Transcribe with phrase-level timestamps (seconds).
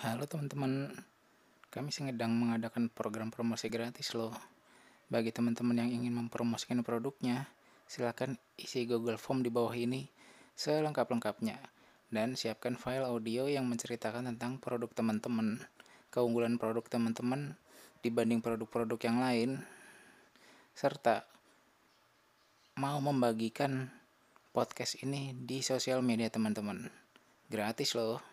[0.00, 0.96] Halo teman-teman,
[1.68, 4.32] kami sedang mengadakan program promosi gratis loh.
[5.12, 7.44] Bagi teman-teman yang ingin mempromosikan produknya,
[7.84, 10.08] silakan isi Google Form di bawah ini
[10.56, 11.60] selengkap-lengkapnya
[12.08, 15.60] dan siapkan file audio yang menceritakan tentang produk teman-teman,
[16.08, 17.60] keunggulan produk teman-teman
[18.00, 19.50] dibanding produk-produk yang lain,
[20.72, 21.28] serta
[22.80, 23.92] mau membagikan
[24.56, 26.88] podcast ini di sosial media teman-teman.
[27.52, 28.29] Gratis loh.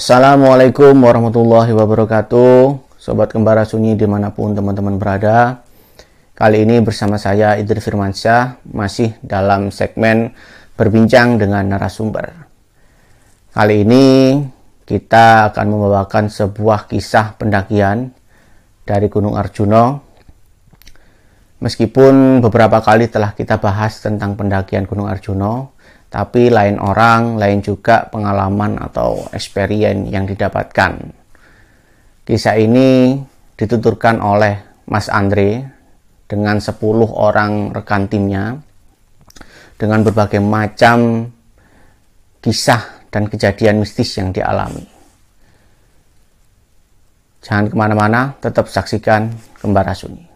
[0.00, 2.88] Assalamualaikum warahmatullahi wabarakatuh.
[2.96, 5.60] Sobat Kembara Sunyi di mana pun teman-teman berada
[6.32, 10.32] Kali ini bersama saya Idris Firmansyah Masih dalam segmen
[10.72, 12.32] berbincang dengan narasumber.
[13.52, 14.40] Kali ini
[14.88, 18.16] kita akan membawakan sebuah kisah pendakian
[18.88, 20.00] dari Gunung Arjuno
[21.60, 25.76] Meskipun beberapa kali telah kita bahas tentang pendakian Gunung Arjuno
[26.10, 30.98] tapi lain orang, lain juga pengalaman atau experience yang didapatkan.
[32.26, 33.14] Kisah ini
[33.54, 35.62] dituturkan oleh Mas Andre
[36.26, 36.74] dengan 10
[37.14, 38.58] orang rekan timnya
[39.78, 41.30] dengan berbagai macam
[42.42, 44.86] kisah dan kejadian mistis yang dialami.
[47.40, 49.32] Jangan ke mana-mana, tetap saksikan
[49.62, 50.29] Kembara Sunyi.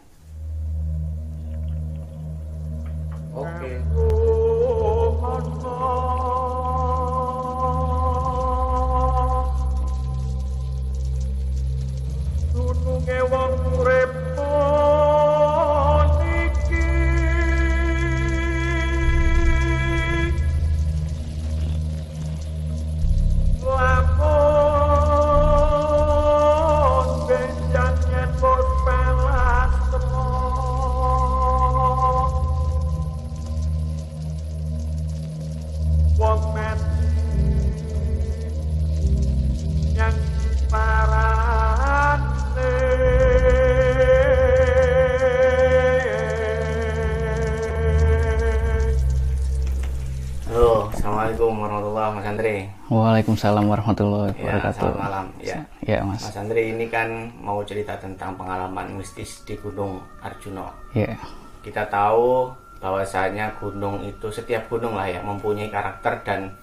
[53.45, 54.73] Waalaikumsalam warahmatullahi Ya, wabarakatuh.
[54.81, 55.27] selamat malam.
[55.37, 55.59] Ya.
[55.85, 56.25] Ya, Mas.
[56.25, 60.73] Mas Andre ini kan mau cerita tentang pengalaman mistis di Gunung Arjuno.
[60.97, 61.13] Ya.
[61.61, 62.49] Kita tahu
[62.81, 66.57] bahwasanya gunung itu setiap gunung lah ya mempunyai karakter dan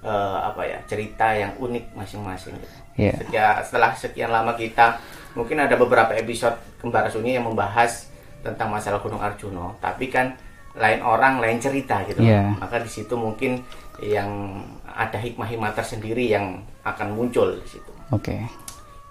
[0.00, 2.56] eh, apa ya cerita yang unik masing-masing.
[2.96, 3.12] Ya.
[3.12, 4.96] Setia- setelah sekian lama kita
[5.36, 8.08] mungkin ada beberapa episode Kembara Sunyi yang membahas
[8.40, 10.32] tentang masalah Gunung Arjuno, tapi kan
[10.72, 12.24] lain orang lain cerita gitu.
[12.24, 12.56] Iya.
[12.56, 13.60] Maka di situ mungkin
[14.00, 14.56] yang
[14.92, 17.92] ada hikmah-hikmah tersendiri yang akan muncul di situ.
[18.12, 18.44] Oke.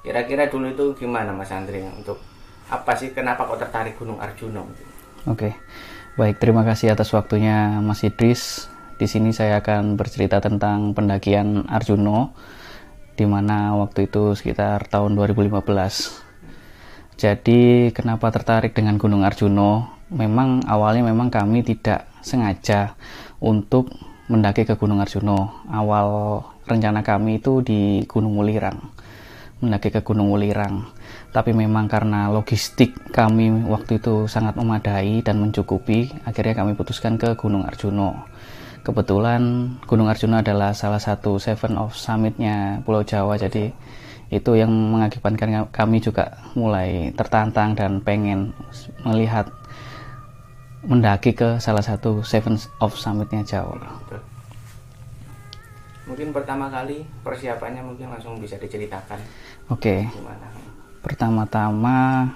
[0.01, 2.17] Kira-kira dulu itu gimana Mas Andri untuk
[2.71, 4.69] apa sih kenapa kok tertarik Gunung Arjuno?
[5.29, 5.53] Oke.
[6.17, 8.67] Baik, terima kasih atas waktunya Mas Idris.
[8.97, 12.35] Di sini saya akan bercerita tentang pendakian Arjuno
[13.15, 15.61] di mana waktu itu sekitar tahun 2015.
[17.21, 20.01] Jadi, kenapa tertarik dengan Gunung Arjuno?
[20.09, 22.97] Memang awalnya memang kami tidak sengaja
[23.37, 23.93] untuk
[24.31, 25.67] mendaki ke Gunung Arjuno.
[25.67, 28.79] Awal rencana kami itu di Gunung Wulirang.
[29.59, 30.87] Mendaki ke Gunung Wulirang.
[31.35, 37.35] Tapi memang karena logistik kami waktu itu sangat memadai dan mencukupi, akhirnya kami putuskan ke
[37.35, 38.15] Gunung Arjuno.
[38.81, 43.69] Kebetulan Gunung Arjuno adalah salah satu seven of summitnya Pulau Jawa, jadi
[44.31, 48.55] itu yang mengakibatkan kami juga mulai tertantang dan pengen
[49.03, 49.51] melihat
[50.81, 53.77] mendaki ke salah satu seven of summitnya Jawa.
[53.77, 54.21] Betul.
[56.09, 59.21] Mungkin pertama kali persiapannya mungkin langsung bisa diceritakan
[59.69, 60.49] Oke, gimana?
[61.05, 62.27] pertama-tama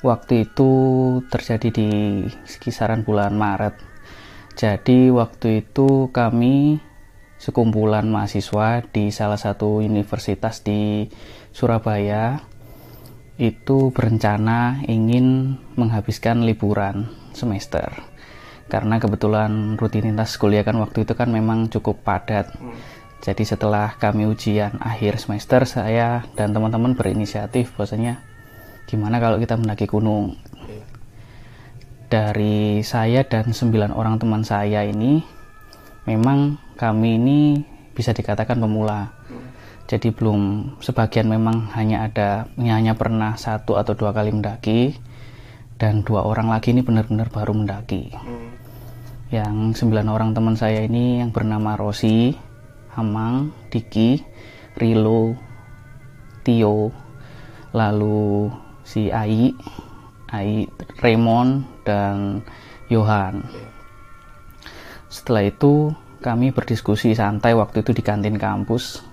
[0.00, 0.72] waktu itu
[1.28, 1.90] terjadi di
[2.58, 3.76] kisaran bulan Maret.
[4.56, 6.80] Jadi waktu itu kami
[7.36, 11.12] sekumpulan mahasiswa di salah satu universitas di
[11.52, 12.40] Surabaya
[13.36, 17.92] itu berencana ingin menghabiskan liburan semester.
[18.66, 22.50] Karena kebetulan rutinitas kuliah kan waktu itu kan memang cukup padat.
[23.22, 28.24] Jadi setelah kami ujian akhir semester, saya dan teman-teman berinisiatif bahwasanya
[28.90, 30.34] gimana kalau kita mendaki gunung.
[30.58, 30.82] Oke.
[32.06, 35.22] Dari saya dan sembilan orang teman saya ini,
[36.06, 37.38] memang kami ini
[37.94, 39.14] bisa dikatakan pemula.
[39.86, 44.98] Jadi belum sebagian memang hanya ada hanya pernah satu atau dua kali mendaki
[45.76, 48.12] dan dua orang lagi ini benar-benar baru mendaki.
[48.12, 48.50] Hmm.
[49.28, 52.32] Yang sembilan orang teman saya ini yang bernama Rosi,
[52.96, 54.16] Hamang, Diki,
[54.80, 55.36] Rilo,
[56.40, 56.88] Tio,
[57.76, 58.48] lalu
[58.86, 59.52] si Ai,
[60.32, 60.64] Ai,
[61.02, 62.40] Raymond dan
[62.88, 63.44] Johan.
[65.10, 69.04] Setelah itu kami berdiskusi santai waktu itu di kantin kampus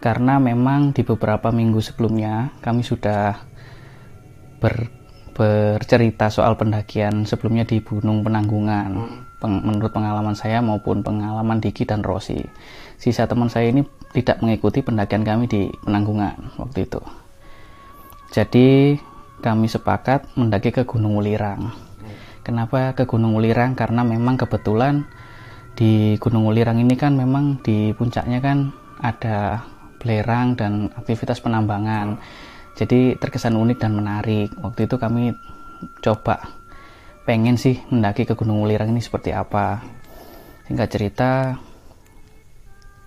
[0.00, 3.36] karena memang di beberapa minggu sebelumnya kami sudah
[4.60, 4.99] ber,
[5.32, 8.90] bercerita soal pendakian sebelumnya di Gunung Penanggungan.
[9.40, 12.44] Peng, menurut pengalaman saya maupun pengalaman Diki dan Rosi
[13.00, 13.80] sisa teman saya ini
[14.12, 17.00] tidak mengikuti pendakian kami di Penanggungan waktu itu.
[18.30, 19.00] Jadi
[19.40, 21.72] kami sepakat mendaki ke Gunung Ulirang.
[22.44, 23.72] Kenapa ke Gunung Ulirang?
[23.72, 25.08] Karena memang kebetulan
[25.72, 28.68] di Gunung Ulirang ini kan memang di puncaknya kan
[29.00, 29.64] ada
[29.96, 32.20] belerang dan aktivitas penambangan.
[32.80, 34.56] Jadi terkesan unik dan menarik.
[34.56, 35.36] Waktu itu kami
[36.00, 36.48] coba
[37.28, 39.84] pengen sih mendaki ke Gunung Ulirang ini seperti apa.
[40.64, 41.60] Singkat cerita,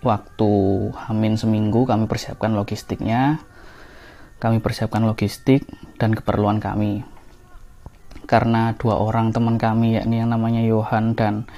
[0.06, 0.54] waktu
[0.94, 3.42] hamin seminggu kami persiapkan logistiknya.
[4.38, 5.66] Kami persiapkan logistik
[5.98, 7.02] dan keperluan kami.
[8.30, 11.50] Karena dua orang teman kami yakni yang namanya Johan dan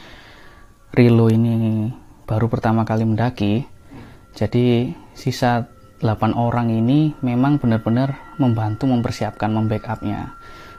[0.95, 1.91] Rilo ini
[2.23, 3.67] baru pertama kali mendaki,
[4.31, 10.35] jadi sisa 8 orang ini memang benar-benar membantu mempersiapkan membackupnya.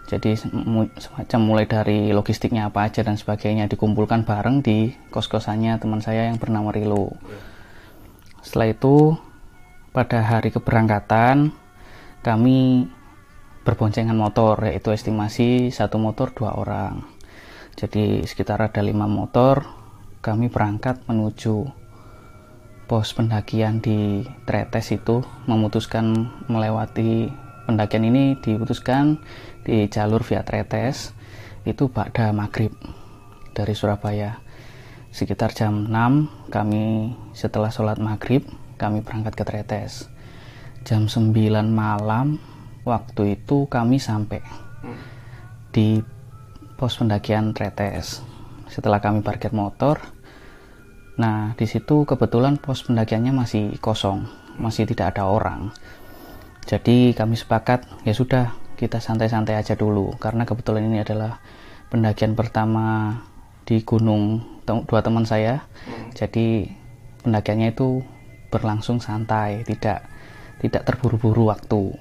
[0.07, 6.31] Jadi semacam mulai dari logistiknya apa aja dan sebagainya dikumpulkan bareng di kos-kosannya teman saya
[6.31, 7.17] yang bernama Rilo.
[8.39, 9.19] Setelah itu
[9.91, 11.51] pada hari keberangkatan
[12.23, 12.87] kami
[13.67, 17.03] berboncengan motor yaitu estimasi satu motor dua orang.
[17.75, 19.67] Jadi sekitar ada lima motor
[20.23, 21.86] kami berangkat menuju
[22.87, 27.35] pos pendakian di Tretes itu memutuskan melewati
[27.67, 29.19] pendakian ini diputuskan
[29.67, 31.11] di jalur via Tretes
[31.67, 32.71] itu pada maghrib
[33.51, 34.39] dari Surabaya.
[35.11, 38.47] Sekitar jam 6 kami setelah sholat maghrib
[38.79, 40.07] kami berangkat ke Tretes.
[40.87, 41.35] Jam 9
[41.67, 42.39] malam
[42.87, 44.39] waktu itu kami sampai
[45.75, 45.99] di
[46.79, 48.23] pos pendakian Tretes.
[48.71, 49.99] Setelah kami parkir motor
[51.17, 54.29] Nah, di situ kebetulan pos pendakiannya masih kosong,
[54.61, 55.73] masih tidak ada orang.
[56.69, 61.41] Jadi kami sepakat, ya sudah, kita santai-santai aja dulu, karena kebetulan ini adalah
[61.89, 63.17] pendakian pertama
[63.65, 65.65] di gunung dua teman saya.
[66.13, 66.69] Jadi
[67.25, 68.05] pendakiannya itu
[68.53, 70.05] berlangsung santai, tidak
[70.61, 71.97] tidak terburu-buru waktu.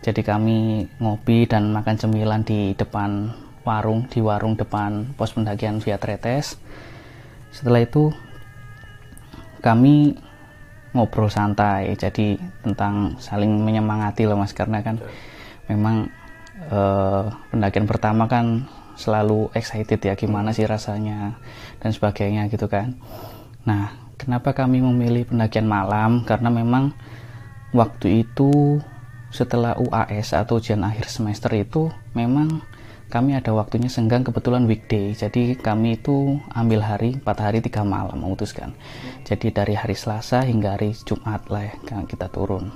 [0.00, 3.34] Jadi kami ngopi dan makan cemilan di depan
[3.66, 6.56] warung, di warung depan pos pendakian via Tretes
[7.50, 8.14] setelah itu
[9.60, 10.16] kami
[10.90, 12.34] ngobrol santai jadi
[12.66, 14.98] tentang saling menyemangati loh mas karena kan
[15.70, 16.10] memang
[16.66, 17.24] eh,
[17.54, 18.66] pendakian pertama kan
[18.98, 21.40] selalu excited ya gimana sih rasanya
[21.80, 23.00] dan sebagainya gitu kan.
[23.64, 26.26] Nah kenapa kami memilih pendakian malam?
[26.28, 26.92] Karena memang
[27.72, 28.82] waktu itu
[29.30, 32.60] setelah UAS atau ujian akhir semester itu memang
[33.10, 35.10] kami ada waktunya senggang kebetulan weekday.
[35.10, 38.70] Jadi kami itu ambil hari 4 hari 3 malam memutuskan.
[39.26, 41.74] Jadi dari hari Selasa hingga hari Jumat lah ya
[42.06, 42.70] kita turun.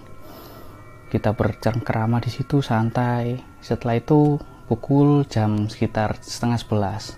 [1.06, 3.38] Kita bercengkerama di situ santai.
[3.62, 4.34] Setelah itu
[4.66, 7.14] pukul jam sekitar setengah sebelas.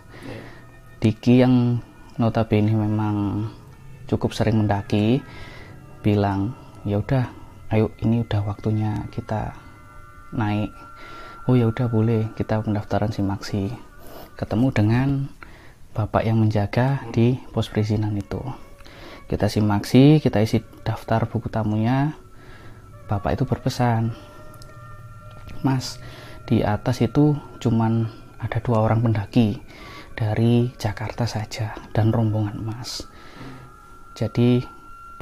[1.01, 1.81] Diki yang
[2.21, 3.49] notabene memang
[4.05, 5.25] cukup sering mendaki
[6.05, 6.53] bilang
[6.85, 7.33] ya udah
[7.73, 9.57] ayo ini udah waktunya kita
[10.31, 10.71] naik
[11.47, 12.31] oh ya udah boleh.
[12.35, 13.71] Kita pendaftaran simaksi
[14.35, 15.09] ketemu dengan
[15.97, 18.43] bapak yang menjaga di pos perizinan itu.
[19.27, 22.15] Kita simaksi kita isi daftar buku tamunya.
[23.07, 24.11] Bapak itu berpesan
[25.63, 26.03] mas
[26.47, 28.11] di atas itu cuman
[28.43, 29.63] ada dua orang pendaki
[30.19, 33.07] dari Jakarta saja dan rombongan mas.
[34.19, 34.63] Jadi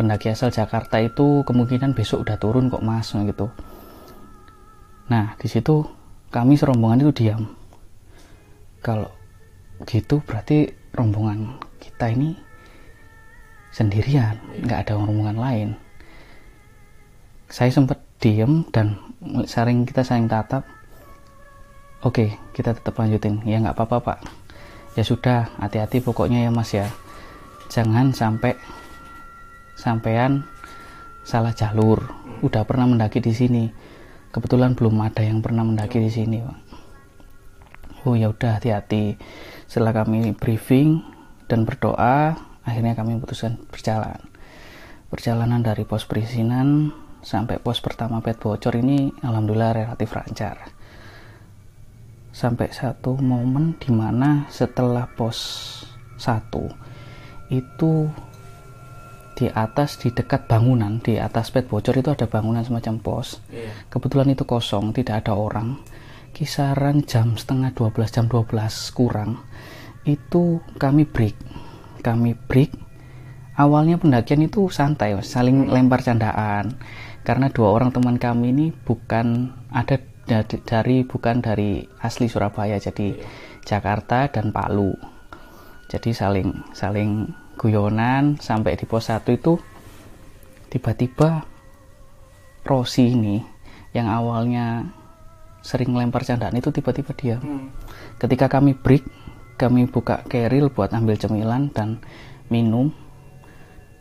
[0.00, 3.52] pendaki asal Jakarta itu kemungkinan besok udah turun kok mas gitu.
[5.12, 6.03] Nah di situ
[6.34, 7.46] kami serombongan itu diam.
[8.82, 9.06] Kalau
[9.86, 12.34] gitu berarti rombongan kita ini
[13.70, 15.68] sendirian nggak ada rombongan lain.
[17.46, 18.98] Saya sempat diam dan
[19.46, 20.66] sering kita saling tatap.
[22.02, 23.38] Oke kita tetap lanjutin.
[23.46, 24.18] Ya nggak apa-apa pak.
[24.98, 26.90] Ya sudah hati-hati pokoknya ya mas ya.
[27.70, 28.58] Jangan sampai
[29.78, 30.42] sampean
[31.22, 32.02] salah jalur.
[32.42, 33.94] Udah pernah mendaki di sini
[34.34, 36.58] kebetulan belum ada yang pernah mendaki di sini pak.
[38.02, 39.14] Oh ya udah hati-hati.
[39.70, 41.00] Setelah kami briefing
[41.46, 42.34] dan berdoa
[42.66, 44.18] akhirnya kami memutuskan berjalan.
[45.06, 46.90] Perjalanan dari pos perizinan
[47.22, 50.66] sampai pos pertama pet bocor ini alhamdulillah relatif lancar.
[52.34, 55.38] Sampai satu momen di mana setelah pos
[56.18, 56.66] satu
[57.54, 58.10] itu
[59.34, 63.42] di atas di dekat bangunan di atas pet bocor itu ada bangunan semacam pos.
[63.50, 63.74] Yeah.
[63.90, 65.82] kebetulan itu kosong tidak ada orang.
[66.34, 68.50] Kisaran jam setengah 12 jam 12
[68.94, 69.42] kurang.
[70.02, 71.64] Itu kami break
[72.04, 72.76] kami break.
[73.56, 76.76] Awalnya pendakian itu santai saling lempar candaan.
[77.24, 79.96] Karena dua orang teman kami ini bukan ada
[80.28, 83.16] dari, dari bukan dari asli Surabaya jadi
[83.64, 84.92] Jakarta dan Palu.
[85.88, 89.58] Jadi saling saling guyonan sampai di pos 1 itu
[90.70, 91.46] tiba-tiba
[92.64, 93.38] Rosi ini
[93.94, 94.88] yang awalnya
[95.64, 97.68] sering lempar candaan itu tiba-tiba diam hmm.
[98.20, 99.06] ketika kami break
[99.56, 102.02] kami buka keril buat ambil cemilan dan
[102.50, 102.90] minum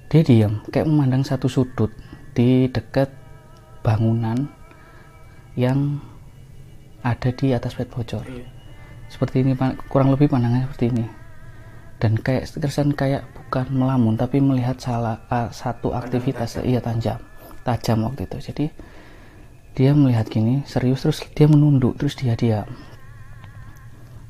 [0.10, 1.94] dia diam kayak memandang satu sudut
[2.34, 3.08] di dekat
[3.86, 4.50] bangunan
[5.54, 6.02] yang
[7.06, 8.48] ada di atas bed bocor iya.
[9.08, 9.54] seperti ini
[9.88, 11.06] kurang lebih pandangannya seperti ini
[12.02, 16.58] dan kayak kesan kayak bukan melamun tapi melihat salah uh, satu aktivitas.
[16.58, 16.66] tajam.
[16.66, 17.22] iya tajam
[17.62, 18.50] tajam waktu itu.
[18.50, 18.66] Jadi
[19.78, 22.66] dia melihat gini serius terus dia menunduk terus dia diam.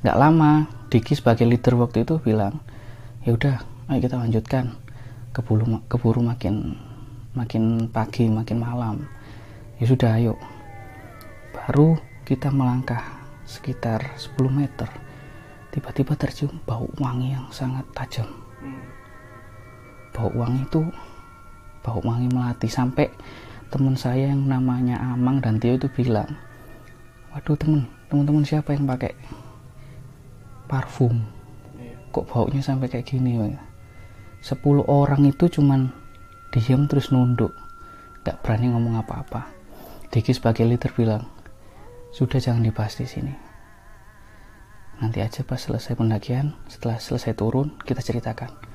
[0.03, 2.59] Nggak lama Diki sebagai leader waktu itu bilang
[3.23, 3.63] ya udah
[3.95, 4.75] ayo kita lanjutkan
[5.31, 6.75] keburu keburu makin
[7.31, 9.07] makin pagi makin malam.
[9.79, 10.35] Ya sudah ayo.
[11.55, 11.95] Baru
[12.27, 14.91] kita melangkah sekitar 10 meter
[15.71, 18.42] tiba-tiba tercium bau wangi yang sangat tajam
[20.13, 20.85] bau wangi itu
[21.81, 22.69] bau wangi melati.
[22.69, 23.09] Sampai
[23.73, 26.29] teman saya yang namanya Amang dan Tio itu bilang
[27.33, 29.17] waduh temen teman-teman siapa yang pakai
[30.69, 31.25] parfum?
[31.81, 31.97] Iya.
[32.13, 34.53] kok baunya sampai kayak gini 10
[34.85, 35.89] orang itu cuman
[36.53, 37.49] diam terus nunduk
[38.21, 39.49] gak berani ngomong apa-apa.
[40.13, 41.25] Diki sebagai leader bilang
[42.13, 43.33] sudah jangan dibahas di sini.
[45.01, 48.72] Nanti aja pas selesai pendakian setelah selesai turun kita ceritakan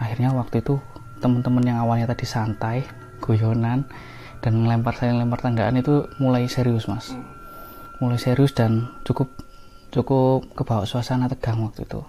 [0.00, 0.80] akhirnya waktu itu
[1.20, 2.88] teman-teman yang awalnya tadi santai
[3.20, 3.84] guyonan
[4.40, 7.12] dan lempar saya lempar tanggaan itu mulai serius mas.
[8.00, 9.28] Mulai serius dan cukup
[9.92, 12.00] cukup kebawa suasana tegang waktu itu.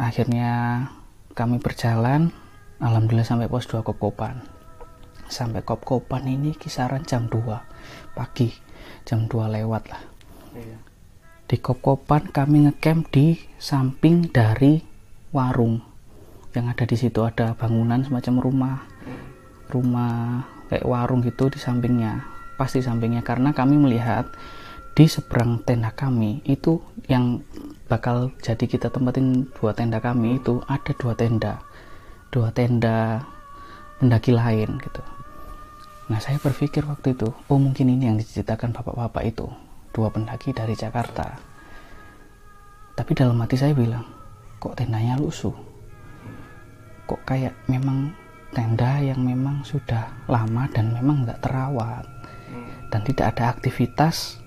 [0.00, 0.88] Akhirnya
[1.36, 2.32] kami berjalan
[2.80, 4.40] alhamdulillah sampai pos 2 Kopkopan.
[5.28, 8.48] Sampai Kopkopan ini kisaran jam 2 pagi
[9.04, 10.02] jam 2 lewat lah.
[10.50, 10.78] Iya.
[11.50, 14.78] di Kopkopan kami ngecamp di samping dari
[15.34, 15.89] warung
[16.56, 18.76] yang ada di situ ada bangunan semacam rumah
[19.70, 22.26] rumah kayak warung gitu di sampingnya
[22.60, 23.24] pasti sampingnya.
[23.24, 24.28] Karena kami melihat
[24.92, 27.40] di seberang tenda kami itu yang
[27.88, 31.62] bakal jadi kita tempatin dua tenda kami itu ada dua tenda
[32.28, 33.24] dua tenda
[34.02, 35.02] pendaki lain gitu.
[36.10, 39.46] Nah saya berpikir waktu itu oh mungkin ini yang diceritakan bapak-bapak itu
[39.94, 41.38] dua pendaki dari Jakarta.
[42.98, 44.04] Tapi dalam hati saya bilang
[44.60, 45.69] kok tendanya lusuh
[47.10, 48.14] kok kayak memang
[48.54, 52.06] tenda yang memang sudah lama dan memang nggak terawat.
[52.90, 54.38] Dan tidak ada aktivitas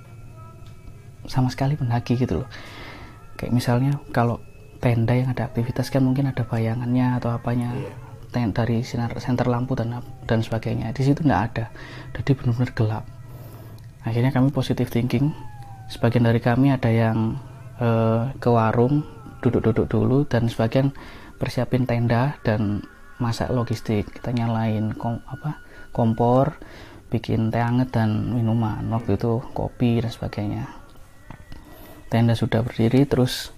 [1.27, 2.50] sama sekali pendaki gitu loh.
[3.39, 4.39] Kayak misalnya kalau
[4.84, 7.72] tenda yang ada aktivitas kan mungkin ada bayangannya atau apanya
[8.36, 8.51] yeah.
[8.51, 10.91] dari sinar senter lampu dan dan sebagainya.
[10.91, 11.65] Di situ nggak ada.
[12.20, 13.05] Jadi benar-benar gelap.
[14.03, 15.32] Akhirnya kami positive thinking.
[15.88, 17.39] Sebagian dari kami ada yang
[17.79, 19.03] uh, ke warung
[19.39, 20.91] duduk-duduk dulu dan sebagian
[21.44, 22.80] persiapin tenda dan
[23.20, 24.08] masak logistik.
[24.16, 25.60] Kita nyalain kom, apa
[25.92, 26.56] kompor
[27.12, 28.80] bikin teh hangat dan minuman.
[28.88, 30.64] Waktu itu kopi dan sebagainya.
[32.08, 33.52] Tenda sudah berdiri terus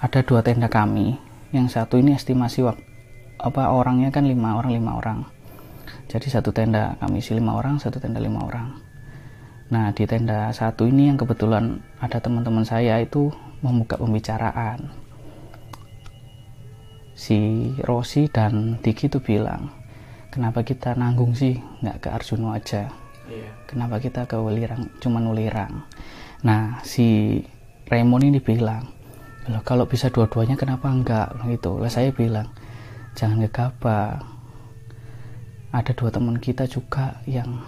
[0.00, 1.20] ada dua tenda kami.
[1.52, 2.64] Yang satu ini estimasi
[3.36, 5.28] apa orangnya kan lima orang lima orang.
[6.08, 8.72] Jadi satu tenda kami isi lima orang satu tenda lima orang.
[9.68, 13.28] Nah di tenda satu ini yang kebetulan ada teman-teman saya itu
[13.60, 15.01] membuka pembicaraan
[17.22, 19.70] si Rosi dan Diki itu bilang
[20.34, 21.54] kenapa kita nanggung sih
[21.86, 22.90] nggak ke Arjuno aja
[23.30, 23.50] iya.
[23.70, 25.86] kenapa kita ke Welirang cuman Welirang
[26.42, 27.38] Nah, si
[27.86, 28.90] Raymond ini bilang,
[29.62, 31.30] kalau bisa dua-duanya kenapa enggak?
[31.46, 31.78] Gitu.
[31.78, 32.50] Lah saya bilang,
[33.14, 34.18] jangan gegabah.
[35.70, 37.62] Ada dua teman kita juga yang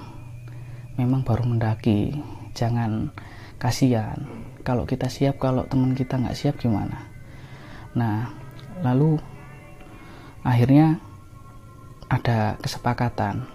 [0.99, 2.19] memang baru mendaki.
[2.51, 3.15] Jangan
[3.63, 4.19] kasihan.
[4.67, 6.99] Kalau kita siap, kalau teman kita nggak siap gimana?
[7.95, 8.27] Nah,
[8.83, 9.23] lalu
[10.45, 11.01] akhirnya
[12.07, 13.49] ada kesepakatan.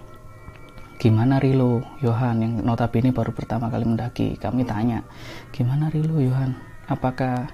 [1.00, 4.36] Gimana Rilo Yohan yang notabene baru pertama kali mendaki?
[4.36, 5.00] Kami tanya
[5.48, 6.60] gimana Rilo Yohan?
[6.92, 7.48] Apakah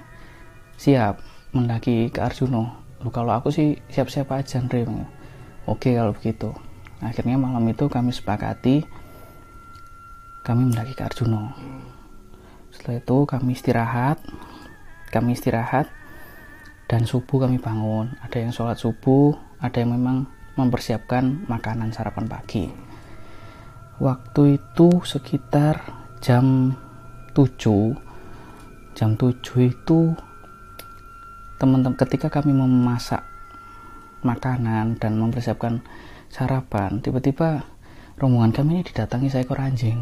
[0.75, 1.23] siap
[1.55, 4.83] mendaki ke Arjuno Lu, kalau aku sih siap-siap aja Andre.
[5.69, 6.49] Oke kalau begitu.
[6.97, 8.81] Akhirnya malam itu kami sepakati
[10.41, 11.51] kami mendaki ke Arjuno
[12.71, 14.15] setelah itu kami istirahat
[15.11, 15.91] kami istirahat
[16.87, 18.15] dan subuh kami bangun.
[18.23, 20.25] Ada yang sholat subuh ada yang memang
[20.57, 22.71] mempersiapkan makanan sarapan pagi.
[23.97, 25.81] Waktu itu sekitar
[26.21, 26.73] jam
[27.33, 27.93] 7
[28.97, 30.13] jam 7 itu
[31.61, 33.21] teman-teman ketika kami memasak
[34.25, 35.81] makanan dan mempersiapkan
[36.29, 37.65] sarapan tiba-tiba
[38.17, 40.01] rombongan kami ini didatangi seekor anjing.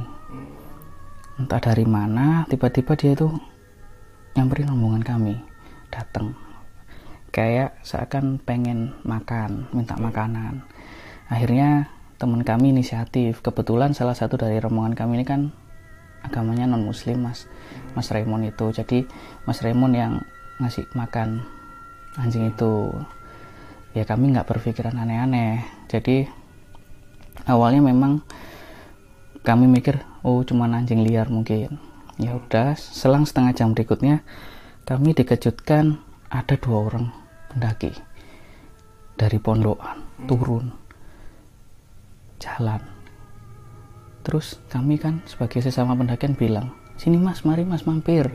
[1.36, 3.28] Entah dari mana tiba-tiba dia itu
[4.36, 5.36] nyamperin rombongan kami
[5.92, 6.45] datang
[7.36, 10.64] kayak seakan pengen makan minta makanan.
[11.28, 13.44] Akhirnya teman kami inisiatif.
[13.44, 15.52] Kebetulan salah satu dari rombongan kami ini kan
[16.24, 17.52] agamanya non muslim mas.
[17.92, 18.72] Mas Raymond itu.
[18.72, 19.04] Jadi
[19.44, 20.14] mas Raymond yang
[20.64, 21.44] ngasih makan
[22.16, 22.96] anjing itu.
[23.92, 25.60] Ya kami nggak berpikiran aneh-aneh.
[25.92, 26.24] Jadi
[27.52, 28.24] awalnya memang
[29.44, 31.84] kami mikir oh cuma anjing liar mungkin.
[32.16, 34.24] Ya udah selang setengah jam berikutnya
[34.88, 36.00] kami dikejutkan
[36.32, 37.25] ada dua orang
[37.56, 37.96] pendaki
[39.16, 40.76] dari pondokan turun
[42.36, 42.84] jalan.
[44.28, 48.28] Terus kami kan sebagai sesama pendakian bilang sini mas mari mas mampir.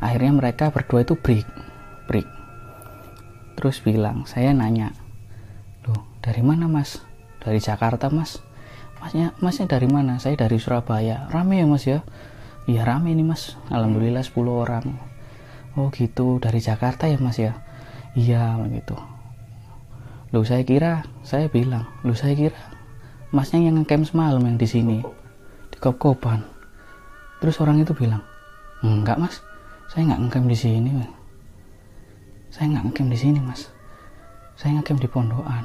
[0.00, 1.44] Akhirnya mereka berdua itu break
[2.08, 2.24] break.
[3.60, 4.96] Terus bilang saya nanya
[5.84, 7.04] loh dari mana mas?
[7.44, 8.40] Dari Jakarta mas.
[9.04, 10.16] Masnya masnya dari mana?
[10.16, 11.28] Saya dari Surabaya.
[11.28, 12.00] Rame ya mas ya?
[12.64, 13.60] Iya rame ini mas.
[13.68, 14.96] Alhamdulillah 10 orang.
[15.76, 16.40] Oh gitu.
[16.40, 17.63] Dari Jakarta ya mas ya
[18.14, 18.96] iya gitu.
[20.34, 22.58] Lu saya kira saya bilang lu saya kira
[23.30, 24.98] masnya yang ngecamp semalam yang di sini
[25.70, 26.42] di kop-kopan.
[27.42, 28.22] Terus orang itu bilang
[28.82, 29.42] enggak mas.
[29.90, 31.12] Saya nggak ngecamp di sini mas.
[32.54, 33.60] saya nggak ngecamp di sini mas.
[34.54, 35.64] Saya ngecamp di pondokan.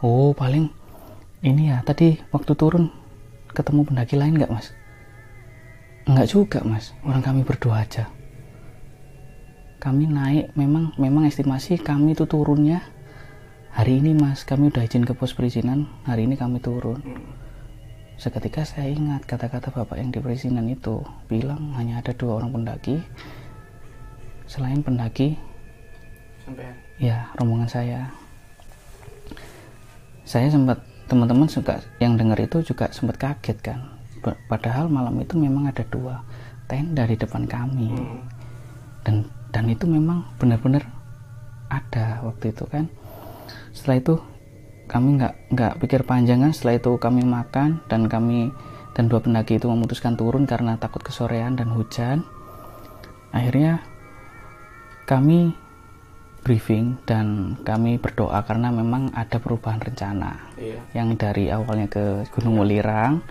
[0.00, 0.72] Oh paling
[1.44, 2.88] ini ya tadi waktu turun
[3.52, 4.72] ketemu pendaki lain nggak mas?
[6.08, 6.96] Nggak juga mas.
[7.04, 8.08] Orang kami berdua aja
[9.82, 12.86] kami naik memang memang estimasi kami itu turunnya.
[13.74, 15.90] Hari ini mas kami udah izin ke pos perizinan.
[16.06, 17.02] Hari ini kami turun.
[18.14, 21.02] Seketika saya ingat kata-kata bapak yang di perizinan itu.
[21.26, 23.02] Bilang hanya ada dua orang pendaki.
[24.46, 25.34] Selain pendaki
[26.46, 26.70] Sampai.
[27.02, 28.00] ya rombongan saya.
[30.22, 30.78] Saya sempat
[31.10, 33.98] teman-teman suka yang dengar itu juga sempat kaget kan?
[34.46, 36.22] Padahal malam itu memang ada dua.
[36.70, 37.90] Tenda di depan kami.
[37.90, 38.22] Hmm.
[39.02, 40.88] dan dan itu memang benar-benar
[41.68, 42.88] ada waktu itu kan.
[43.76, 44.14] Setelah itu
[44.88, 48.52] kami nggak nggak pikir panjang kan setelah itu kami makan dan kami
[48.92, 52.24] dan dua pendaki itu memutuskan turun karena takut kesorean dan hujan.
[53.32, 53.80] Akhirnya
[55.08, 55.56] kami
[56.42, 60.82] briefing dan kami berdoa karena memang ada perubahan rencana iya.
[60.92, 63.22] yang dari awalnya ke Gunung Mulirang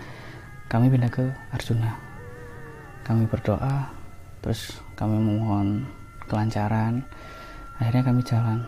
[0.72, 1.92] kami pindah ke Arjuna.
[3.04, 3.92] Kami berdoa
[4.40, 5.84] terus kami memohon
[6.26, 7.06] kelancaran.
[7.78, 8.58] Akhirnya kami jalan.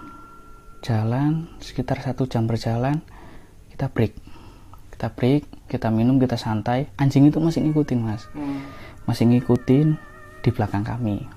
[0.84, 3.00] Jalan sekitar satu jam berjalan
[3.72, 4.14] kita break.
[4.94, 6.86] Kita break kita minum kita santai.
[7.00, 8.26] Anjing itu masih ngikutin mas.
[8.32, 8.62] Hmm.
[9.04, 10.00] masih ngikutin
[10.40, 11.28] di belakang kami.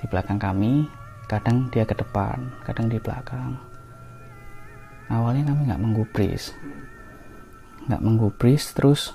[0.00, 0.88] Di belakang kami
[1.28, 3.56] kadang dia ke depan kadang di belakang.
[5.12, 6.56] Awalnya kami nggak menggubris.
[7.88, 9.12] Nggak menggubris terus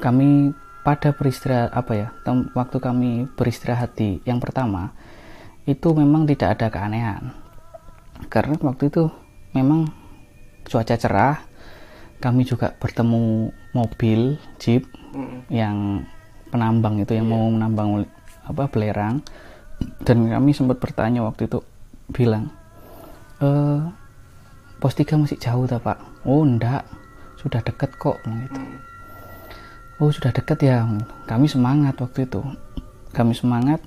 [0.00, 0.52] kami
[0.82, 2.08] pada beristirahat apa ya
[2.58, 4.90] waktu kami beristirahat di yang pertama
[5.66, 7.34] itu memang tidak ada keanehan.
[8.26, 9.10] Karena waktu itu
[9.54, 9.90] memang
[10.66, 11.42] cuaca cerah
[12.22, 14.86] kami juga bertemu mobil jeep
[15.50, 16.06] yang
[16.54, 17.34] penambang itu yang yeah.
[17.34, 17.88] mau menambang
[18.46, 19.18] apa belerang.
[20.06, 21.58] Dan kami sempat bertanya waktu itu
[22.14, 22.46] bilang
[23.42, 23.48] e,
[24.78, 25.98] pos 3 masih jauh tak pak?
[26.22, 26.86] Oh enggak
[27.42, 28.62] sudah deket kok gitu.
[29.98, 30.86] Oh sudah deket ya.
[31.26, 32.42] Kami semangat waktu itu.
[33.10, 33.82] Kami semangat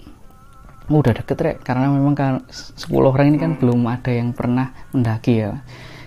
[0.92, 3.60] oh, udah deket rek karena memang kan 10 orang ini kan hmm.
[3.62, 5.64] belum ada yang pernah mendaki ya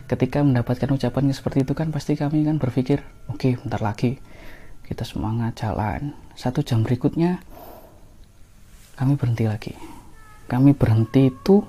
[0.08, 4.16] ketika mendapatkan ucapan seperti itu kan pasti kami kan berpikir oke okay, bentar lagi
[4.88, 7.42] kita semangat jalan satu jam berikutnya
[8.98, 9.74] kami berhenti lagi.
[10.50, 11.62] Kami berhenti itu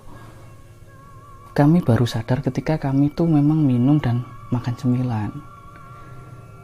[1.53, 5.29] kami baru sadar ketika kami itu memang minum dan makan cemilan.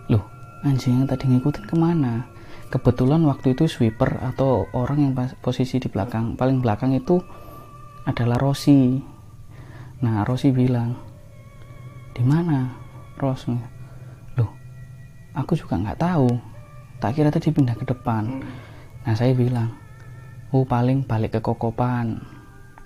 [0.10, 0.26] Loh,
[0.66, 2.26] anjing yang tadi ngikutin ke mana?
[2.76, 7.24] Kebetulan waktu itu sweeper atau orang yang posisi di belakang, paling belakang itu
[8.04, 9.00] adalah Rosi.
[10.04, 10.92] Nah, Rosi bilang,
[12.12, 12.76] di mana
[13.16, 13.48] Ros?
[14.36, 14.52] Loh,
[15.32, 16.28] aku juga nggak tahu.
[17.00, 18.44] Tak kira tadi pindah ke depan.
[19.08, 19.72] Nah, saya bilang,
[20.52, 22.16] oh paling balik ke kokopan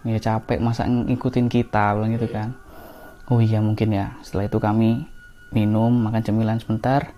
[0.08, 2.58] ya capek masa ngikutin kita bilang gitu kan
[3.30, 5.06] oh iya mungkin ya setelah itu kami
[5.54, 7.14] minum makan cemilan sebentar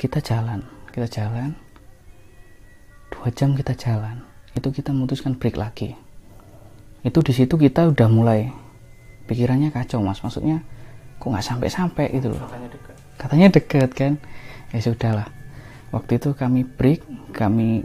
[0.00, 1.58] kita jalan kita jalan
[3.10, 4.22] dua jam kita jalan
[4.54, 5.98] itu kita memutuskan break lagi.
[7.02, 8.54] Itu di situ kita udah mulai
[9.26, 10.22] pikirannya kacau mas.
[10.22, 10.62] Maksudnya
[11.18, 12.38] kok nggak sampai-sampai itu loh.
[12.46, 12.94] Katanya dekat.
[13.18, 14.12] Katanya dekat kan?
[14.70, 15.28] Ya sudahlah.
[15.90, 17.02] Waktu itu kami break
[17.34, 17.82] kami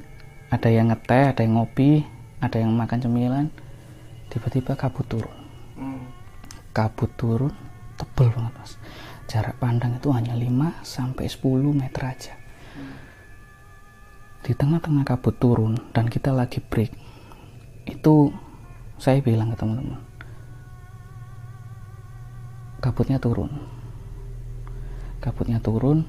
[0.54, 2.06] ada yang ngeteh ada yang ngopi
[2.42, 3.46] ada yang makan cemilan
[4.30, 5.38] tiba-tiba kabut turun.
[6.78, 7.54] Kabut turun
[7.98, 8.78] tebel banget mas.
[9.26, 12.39] Jarak pandang itu hanya 5 sampai 10 meter aja
[14.46, 16.92] di tengah-tengah kabut turun dan kita lagi break
[17.90, 18.32] itu
[19.00, 20.10] saya bilang ke teman-teman
[22.80, 23.52] kabutnya turun.
[25.20, 26.08] Kabutnya turun.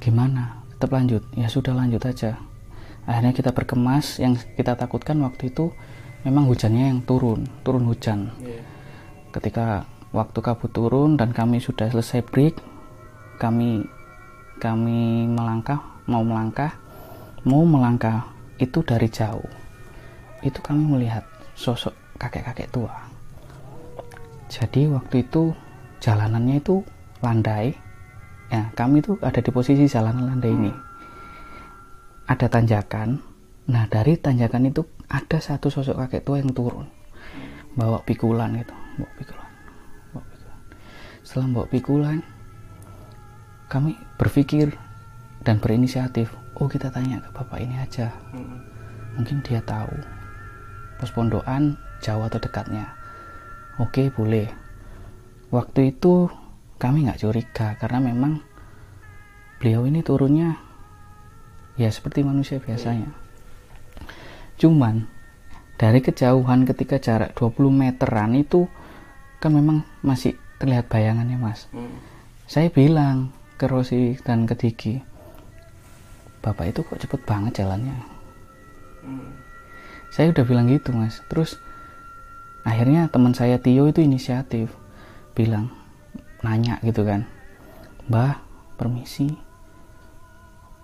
[0.00, 0.64] Gimana?
[0.76, 1.22] Tetap lanjut.
[1.36, 2.40] Ya sudah lanjut aja.
[3.04, 4.16] Akhirnya kita berkemas.
[4.16, 5.70] Yang kita takutkan waktu itu
[6.24, 8.32] memang hujannya yang turun turun hujan.
[9.30, 12.58] Ketika waktu kabut turun dan kami sudah selesai break
[13.38, 13.86] kami
[14.60, 16.76] kami melangkah mau melangkah
[17.44, 18.28] mau melangkah
[18.60, 19.48] itu dari jauh.
[20.44, 21.24] Itu kami melihat
[21.56, 22.92] sosok kakek-kakek tua.
[24.50, 25.56] Jadi waktu itu
[26.02, 26.84] jalanannya itu
[27.24, 27.72] landai.
[28.50, 30.72] Ya kami itu ada di posisi jalanan landai ini.
[32.26, 33.22] Ada tanjakan.
[33.70, 36.88] Nah dari tanjakan itu ada satu sosok kakek tua yang turun.
[37.78, 39.50] Bawa pikulan gitu bawa pikulan.
[40.10, 40.58] Bawa pikulan.
[41.22, 42.18] Setelah bawa pikulan
[43.70, 44.74] kami berpikir
[45.46, 48.12] dan berinisiatif oh kita tanya ke bapak ini aja.
[49.16, 49.90] Mungkin dia tahu.
[51.00, 52.92] Pos pondokan jauh atau dekatnya.
[53.80, 54.52] Oke boleh.
[55.48, 56.28] Waktu itu
[56.76, 58.44] kami nggak curiga karena memang
[59.56, 60.60] beliau ini turunnya
[61.80, 63.08] ya seperti manusia biasanya.
[64.60, 65.08] Cuman
[65.80, 68.68] dari kejauhan ketika jarak 20 meteran itu
[69.40, 71.72] kan memang masih terlihat bayangannya mas.
[72.44, 75.09] Saya bilang ke Rosi dan ke Diki
[76.40, 77.96] bapak itu kok cepet banget jalannya?
[80.10, 81.22] Saya udah bilang gitu mas.
[81.30, 81.56] Terus
[82.66, 84.68] akhirnya teman saya Tio itu inisiatif
[85.32, 85.72] bilang
[86.44, 87.28] nanya gitu kan
[88.08, 88.40] mbah
[88.80, 89.28] permisi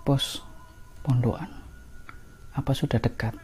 [0.05, 0.45] pos
[1.03, 1.49] pondokan
[2.57, 3.37] apa sudah dekat?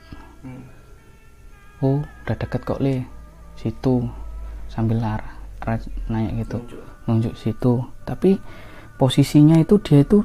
[1.85, 3.05] Oh udah dekat kok le.
[3.59, 4.09] Situ
[4.73, 5.21] sambil lar
[6.09, 6.63] nanya gitu.
[7.05, 7.85] Nunjuk situ.
[8.09, 8.41] Tapi
[8.97, 10.25] posisinya itu dia itu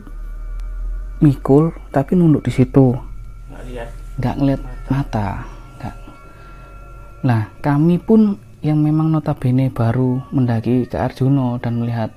[1.23, 2.93] mikul tapi nunduk di situ.
[4.17, 5.45] Nggak ngeliat mata
[5.77, 5.95] nggak.
[7.25, 12.09] Nah kami pun yang memang notabene baru mendaki ke Arjuno dan melihat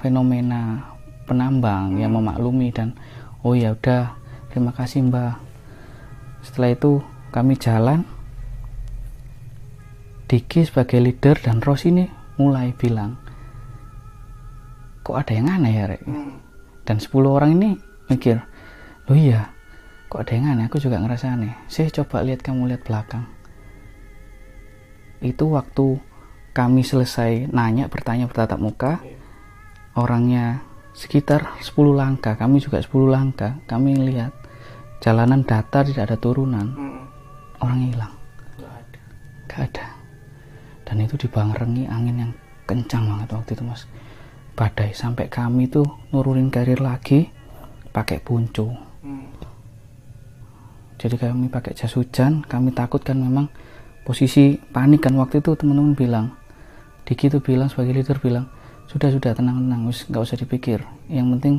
[0.00, 0.84] fenomena
[1.24, 2.92] penambang yang memaklumi dan
[3.40, 4.12] oh ya udah
[4.52, 5.40] terima kasih mbak.
[6.44, 6.92] Setelah itu
[7.32, 8.04] kami jalan.
[10.32, 12.08] Diki sebagai leader dan Ros ini
[12.40, 13.20] mulai bilang
[15.04, 16.02] kok ada yang aneh ya Rek?
[16.88, 17.70] Dan 10 orang ini
[18.10, 18.42] mikir
[19.10, 19.52] oh iya
[20.12, 20.68] kok ada yang aneh?
[20.68, 21.56] Aku juga ngerasa aneh.
[21.72, 23.24] Saya coba lihat kamu lihat belakang.
[25.24, 25.96] Itu waktu
[26.52, 29.00] kami selesai nanya bertanya bertatap muka
[29.96, 30.60] orangnya
[30.92, 34.36] sekitar 10 langkah kami juga 10 langkah kami lihat
[35.00, 36.76] jalanan datar tidak ada turunan.
[37.64, 38.12] Orang hilang.
[39.48, 39.96] Gak ada.
[40.84, 42.32] Dan itu dibarengi angin yang
[42.68, 43.88] kencang banget waktu itu mas.
[44.52, 47.32] Badai sampai kami tuh nurunin karir lagi
[47.92, 48.72] pakai puncu
[51.02, 53.50] jadi kami pakai jas hujan kami takut kan memang
[54.06, 56.26] posisi panik kan waktu itu teman-teman bilang.
[57.02, 58.46] Diki tuh bilang sebagai leader bilang
[58.86, 60.86] sudah sudah tenang tenang wis nggak usah dipikir.
[61.10, 61.56] Yang penting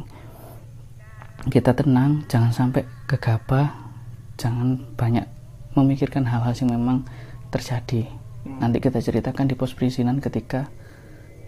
[1.52, 3.67] kita tenang jangan sampai gegabah
[4.39, 5.28] jangan banyak
[5.76, 7.04] memikirkan hal-hal yang memang
[7.52, 8.08] terjadi.
[8.48, 10.72] Nanti kita ceritakan di pos perizinan ketika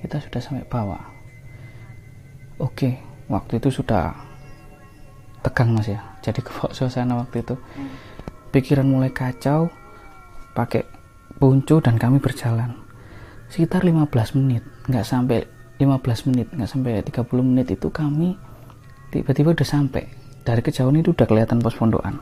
[0.04, 1.00] kita sudah sampai bawah.
[2.60, 3.00] Oke
[3.32, 4.35] waktu itu sudah
[5.45, 6.01] tegang mas ya.
[6.25, 7.55] Jadi ke suasana waktu itu.
[8.49, 9.69] Pikiran mulai kacau
[10.58, 10.88] pakai
[11.38, 12.73] puncu dan kami berjalan.
[13.51, 14.10] Sekitar 15
[14.41, 15.45] menit nggak sampai
[15.77, 18.34] 15 menit nggak sampai 30 menit itu kami
[19.13, 20.10] tiba-tiba udah sampai.
[20.45, 22.21] Dari kejauhan itu udah kelihatan pos pondokan.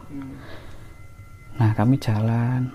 [1.60, 2.72] Nah kami jalan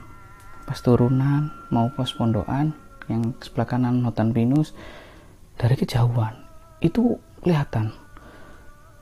[0.65, 2.77] pas turunan mau pos pondokan
[3.09, 4.77] yang sebelah kanan hutan pinus
[5.57, 6.37] dari kejauhan
[6.85, 7.91] itu kelihatan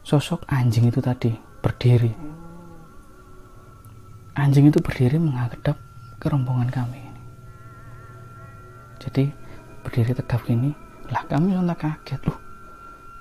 [0.06, 2.14] sosok anjing itu tadi berdiri.
[4.38, 5.74] Anjing itu berdiri menghadap
[6.22, 7.06] ke rombongan kami
[9.06, 9.30] jadi
[9.86, 10.74] berdiri tegap gini
[11.06, 12.20] lah kami sontak kaget.
[12.26, 12.38] Loh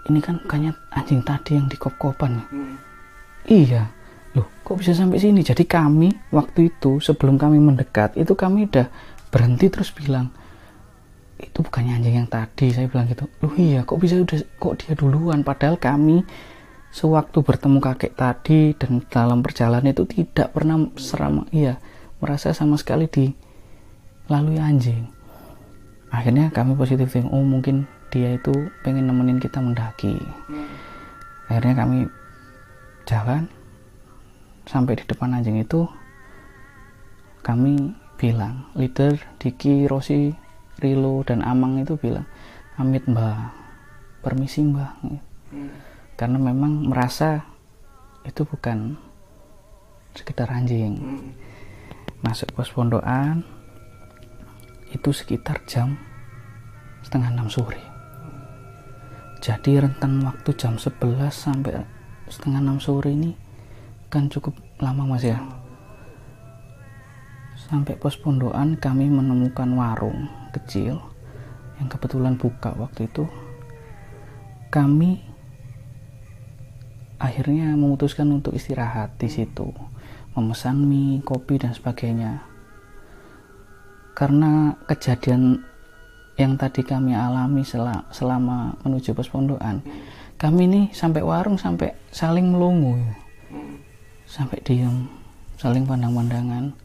[0.10, 2.46] ini kan bukannya anjing tadi yang di kop-kopan ya?
[3.46, 3.84] iya.
[4.34, 5.46] Loh kok bisa sampai sini?
[5.46, 8.90] Jadi kami waktu itu sebelum kami mendekat itu kami udah
[9.30, 10.34] berhenti terus bilang
[11.36, 13.30] itu bukannya anjing yang tadi saya bilang gitu.
[13.46, 15.46] Loh iya kok bisa udah kok dia duluan?
[15.46, 16.26] Padahal kami
[16.96, 21.76] sewaktu bertemu kakek tadi dan dalam perjalanan itu tidak pernah seram iya
[22.24, 25.12] merasa sama sekali dilalui anjing.
[26.08, 30.16] Akhirnya kami positif think oh mungkin dia itu pengen nemenin kita mendaki.
[31.52, 32.08] Akhirnya kami
[33.04, 33.52] jalan
[34.64, 35.84] sampai di depan anjing itu.
[37.44, 40.32] Kami bilang leader Diki Rosi
[40.80, 42.26] Rilo dan Amang itu bilang
[42.80, 43.54] Amit mbah
[44.24, 45.85] permisi mbah hmm.
[46.16, 47.44] Karena memang merasa
[48.24, 48.96] itu bukan
[50.16, 50.96] sekedar anjing.
[50.96, 51.32] Hmm.
[52.24, 53.46] masuk pos pondokan
[54.90, 55.94] itu sekitar jam
[57.06, 57.78] setengah enam sore.
[59.46, 61.86] Jadi rentan waktu jam 11 sampai
[62.26, 63.38] setengah enam sore ini
[64.10, 65.38] kan cukup lama mas ya.
[67.70, 70.98] Sampai pos pondokan kami menemukan warung kecil
[71.78, 73.30] yang kebetulan buka waktu itu.
[74.74, 75.35] Kami
[77.26, 79.74] akhirnya memutuskan untuk istirahat di situ.
[80.38, 82.46] Memesan mie, kopi dan sebagainya.
[84.14, 85.60] Karena kejadian
[86.38, 89.82] yang tadi kami alami selama, menuju pos pondokan
[90.36, 93.00] kami ini sampai warung sampai saling melungu.
[94.28, 95.08] Sampai diam
[95.56, 96.76] saling pandang-pandangan.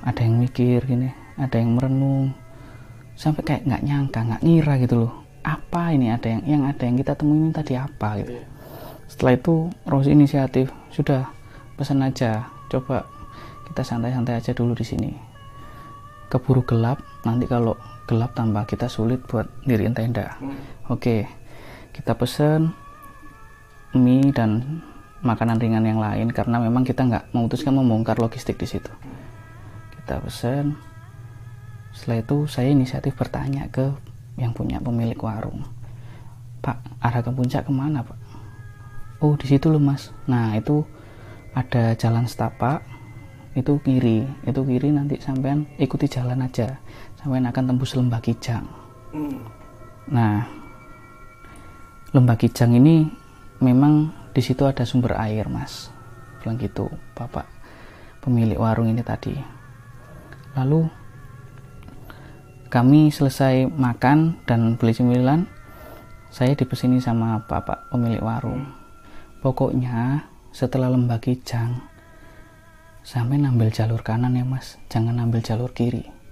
[0.00, 2.32] Ada yang mikir gini ada yang merenung.
[3.12, 5.12] Sampai kayak nggak nyangka nggak ngira gitu loh.
[5.44, 8.32] Apa ini ada yang yang ada yang kita temuin tadi apa gitu.
[8.32, 8.51] Iya.
[9.12, 10.72] Setelah itu Rose inisiatif.
[10.88, 11.28] Sudah
[11.76, 12.48] pesan aja.
[12.72, 13.04] Coba
[13.68, 15.12] kita santai-santai aja dulu di sini.
[16.32, 17.76] Keburu gelap nanti kalau
[18.08, 20.32] gelap tambah kita sulit buat diriin tenda.
[20.40, 20.56] Hmm.
[20.88, 21.28] oke
[21.92, 22.72] kita pesen
[23.92, 24.80] mie dan
[25.20, 28.88] makanan ringan yang lain karena memang kita nggak memutuskan membongkar logistik di situ.
[29.92, 30.80] Kita pesen.
[31.92, 33.92] Setelah itu saya inisiatif bertanya ke
[34.40, 35.68] yang punya pemilik warung.
[36.64, 38.21] Pak arah ke puncak ke mana pak
[39.22, 40.10] oh di situ loh mas.
[40.26, 40.82] Nah itu
[41.54, 42.82] ada jalan setapak
[43.54, 44.26] itu kiri.
[44.42, 46.82] Itu kiri nanti sampean ikuti jalan aja.
[47.16, 48.66] Sampean akan tembus lembah kijang.
[49.12, 49.44] Hmm.
[50.08, 50.48] nah
[52.16, 53.04] lembah kijang ini
[53.60, 55.94] memang di situ ada sumber air mas.
[56.42, 57.46] Bilang gitu bapak
[58.18, 59.36] pemilik warung ini tadi.
[60.58, 60.88] Lalu
[62.72, 65.44] kami selesai makan dan beli cemilan
[66.32, 68.81] saya dipesini sama bapak pemilik warung
[69.42, 71.82] pokoknya setelah lembah kijang
[73.02, 74.78] sampai ngambil jalur kanan ya mas.
[74.86, 76.22] Jangan ambil jalur kiri.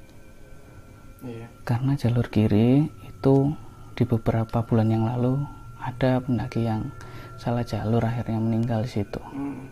[1.21, 1.53] Iya.
[1.69, 3.53] karena jalur kiri itu
[3.93, 5.45] di beberapa bulan yang lalu
[5.77, 6.89] ada pendaki yang
[7.37, 9.21] salah jalur akhirnya meninggal di situ.
[9.21, 9.69] Hmm.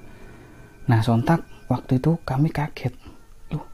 [0.85, 2.93] nah sontak waktu itu kami kaget.
[3.57, 3.65] Loh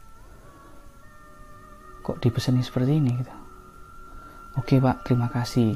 [2.06, 3.34] kok dipeseni seperti ini gitu?
[4.54, 5.02] Oke pak.
[5.02, 5.74] Terima kasih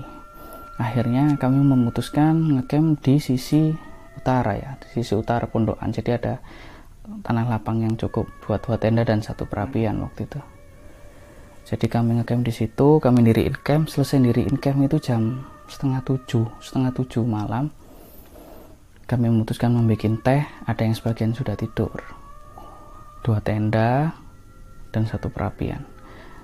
[0.79, 3.75] akhirnya kami memutuskan ngecamp di sisi
[4.15, 5.91] utara ya di sisi utara pondokan.
[5.91, 6.39] Jadi ada
[7.27, 10.41] tanah lapang yang cukup buat buat tenda dan satu perapian waktu itu.
[11.69, 13.91] Jadi kami ngecamp di situ kami diriin camp.
[13.91, 17.69] Selesai diriin camp itu jam setengah tujuh setengah tujuh malam
[19.09, 20.45] kami memutuskan membuat teh.
[20.69, 21.97] Ada yang sebagian sudah tidur.
[23.25, 24.13] Dua tenda
[24.93, 25.85] dan satu perapian.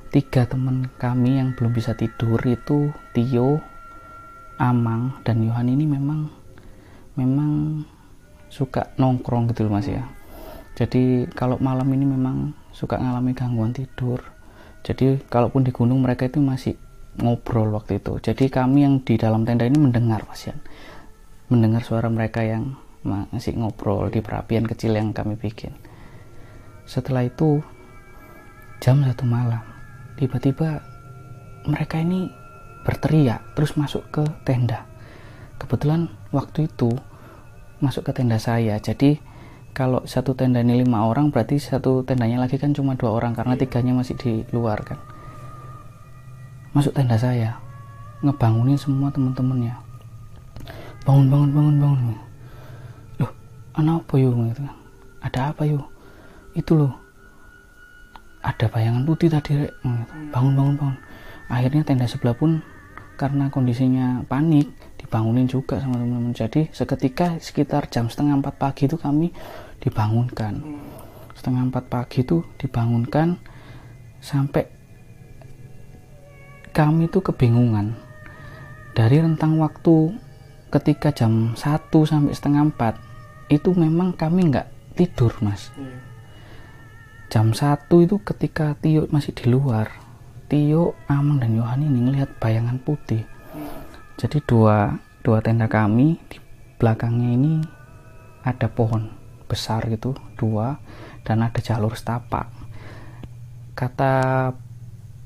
[0.08, 3.73] Tiga teman kami yang belum bisa tidur itu Tio
[4.58, 6.30] Amang dan Yohan ini memang
[7.18, 7.82] memang
[8.50, 10.06] suka nongkrong gitu loh mas ya.
[10.74, 14.22] Jadi kalau malam ini memang suka ngalami gangguan tidur.
[14.84, 16.74] Jadi kalaupun di gunung mereka itu masih
[17.18, 18.18] ngobrol waktu itu.
[18.18, 20.58] Jadi kami yang di dalam tenda ini mendengar pasien
[21.52, 25.76] mendengar suara mereka yang masih ngobrol di perapian kecil yang kami bikin.
[26.88, 27.60] Setelah itu
[28.80, 29.60] jam satu malam
[30.16, 30.80] tiba-tiba
[31.68, 32.28] mereka ini
[32.84, 34.84] berteriak terus masuk ke tenda.
[35.56, 36.92] Kebetulan waktu itu
[37.80, 38.76] masuk ke tenda saya.
[38.78, 39.18] Jadi
[39.74, 43.58] kalau satu tenda ini lima orang berarti satu tendanya lagi kan cuma dua orang karena
[43.58, 43.60] iya.
[43.66, 45.00] tiganya masih di luar kan.
[46.76, 47.58] Masuk tenda saya
[48.22, 49.76] ngebangunin semua teman-temannya
[51.04, 52.24] bangun bangun bangun bangun loh
[53.74, 54.76] anak apa yuk gitu kan.
[55.24, 55.84] Ada apa yuk
[56.54, 56.94] itu loh.
[58.44, 59.72] Ada bayangan putih tadi rek.
[59.72, 59.88] Gitu.
[59.88, 60.30] Hmm.
[60.30, 60.96] bangun bangun bangun.
[61.50, 62.62] Akhirnya tenda sebelah pun
[63.14, 66.35] karena kondisinya panik dibangunin juga sama teman-teman.
[66.35, 69.31] Jadi seketika sekitar jam setengah empat pagi itu kami
[69.79, 70.59] dibangunkan.
[71.38, 73.38] Setengah empat pagi itu dibangunkan
[74.18, 74.66] sampai
[76.74, 77.94] kami itu kebingungan.
[78.94, 80.14] Dari rentang waktu
[80.74, 82.98] ketika jam 1 sampai setengah 4
[83.55, 85.70] itu memang kami nggak tidur mas.
[85.79, 85.98] Iya.
[87.31, 90.03] jam 1 itu ketika Tio masih di luar
[90.44, 93.24] Tio, Amang dan Yohani ini ngelihat bayangan putih.
[94.20, 94.92] Jadi dua
[95.24, 96.37] dua tenda kami di
[96.76, 97.52] belakangnya ini
[98.44, 99.09] ada pohon
[99.48, 100.76] besar gitu dua
[101.24, 102.52] dan ada jalur setapak.
[103.72, 104.14] Kata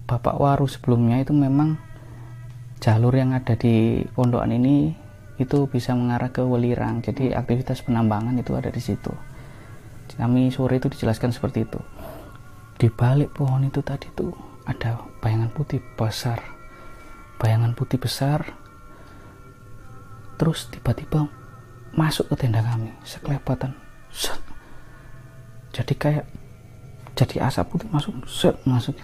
[0.09, 1.77] Bapak Waru sebelumnya itu memang
[2.79, 4.95] jalur yang ada di pondokan ini
[5.37, 7.03] itu bisa mengarah ke Welirang.
[7.03, 9.11] Jadi aktivitas penambangan itu ada di situ.
[10.15, 11.79] Kami sore itu dijelaskan seperti itu.
[12.79, 16.45] Di balik pohon itu tadi tuh ada bayangan putih besar.
[17.41, 18.45] Bayangan putih besar.
[20.37, 21.27] Terus tiba-tiba
[21.97, 23.73] masuk ke tenda kami sekelebatan
[24.13, 24.39] set.
[25.73, 26.27] jadi kayak
[27.19, 28.95] jadi asap putih masuk set masuk.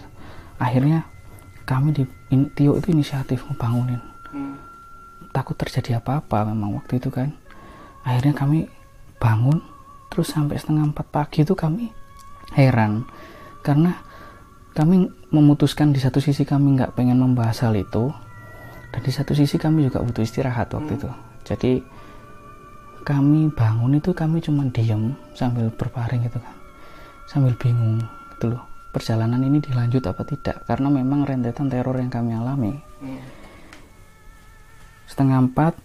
[0.61, 1.09] Akhirnya
[1.65, 3.99] kami di in, Tio itu inisiatif membangunin
[4.31, 4.57] hmm.
[5.33, 7.35] takut terjadi apa-apa memang waktu itu kan.
[8.05, 8.69] Akhirnya kami
[9.19, 9.65] bangun
[10.13, 11.91] terus sampai setengah empat pagi itu kami
[12.55, 13.09] heran.
[13.65, 13.97] Karena
[14.75, 18.11] kami memutuskan di satu sisi kami nggak pengen membahas hal itu
[18.91, 20.99] dan di satu sisi kami juga butuh istirahat waktu hmm.
[20.99, 21.11] itu.
[21.47, 21.73] Jadi
[23.07, 26.55] kami bangun itu kami cuma diam sambil berbaring gitu kan.
[27.31, 28.03] Sambil bingung
[28.35, 30.63] gitu loh perjalanan ini dilanjut apa tidak.
[30.63, 32.75] Karena memang rentetan teror yang kami alami.
[33.03, 33.23] Hmm.
[35.05, 35.77] setengah empat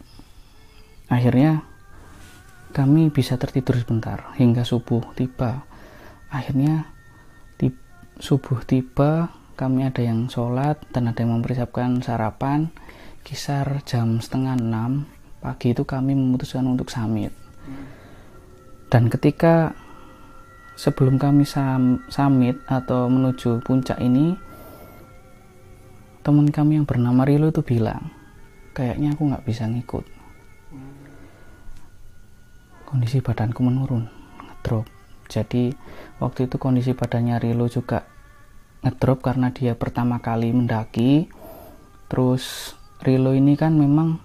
[1.11, 1.61] akhirnya
[2.73, 4.33] kami bisa tertidur sebentar.
[4.37, 5.65] Hingga subuh tiba.
[6.29, 6.85] Akhirnya
[8.19, 12.67] subuh tiba kami ada yang sholat dan ada yang mempersiapkan sarapan
[13.23, 15.07] kisar jam setengah enam
[15.39, 17.31] pagi itu kami memutuskan untuk summit.
[18.91, 19.71] Dan ketika
[20.75, 24.35] sebelum kami sam, summit atau menuju puncak ini
[26.19, 28.11] teman kami yang bernama Rilo itu bilang
[28.75, 30.03] kayaknya aku nggak bisa ngikut.
[32.83, 34.09] Kondisi badanku menurun
[34.43, 34.98] ngedrop
[35.29, 35.77] jadi
[36.17, 38.09] waktu itu kondisi badannya Rilo juga
[38.81, 41.29] ngedrop karena dia pertama kali mendaki.
[42.09, 42.73] Terus
[43.05, 44.17] Rilo ini kan memang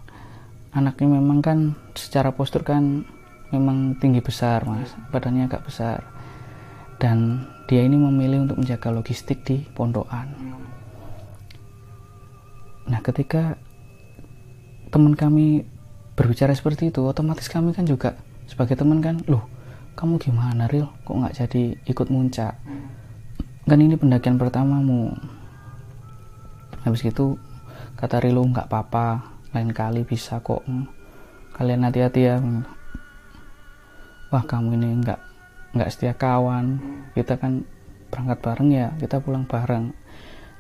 [0.72, 1.58] anaknya memang kan
[1.92, 3.04] secara postur kan
[3.52, 4.96] memang tinggi besar mas.
[5.12, 6.08] Badannya agak besar.
[6.96, 10.32] Dan dia ini memilih untuk menjaga logistik di pondokan.
[12.88, 13.60] Nah ketika
[14.88, 15.68] teman kami
[16.16, 19.53] berbicara seperti itu otomatis kami kan juga sebagai teman kan loh
[19.94, 20.90] kamu gimana Ril?
[21.06, 22.58] Kok nggak jadi ikut muncak?
[23.64, 25.14] Kan ini pendakian pertamamu.
[26.82, 27.38] Habis itu
[27.96, 30.66] kata Rilo nggak apa-apa lain kali bisa kok.
[31.54, 32.42] Kalian hati-hati ya.
[34.34, 35.20] Wah kamu ini nggak
[35.78, 36.82] nggak setia kawan.
[37.14, 37.62] Kita kan
[38.10, 39.94] berangkat bareng ya kita pulang bareng.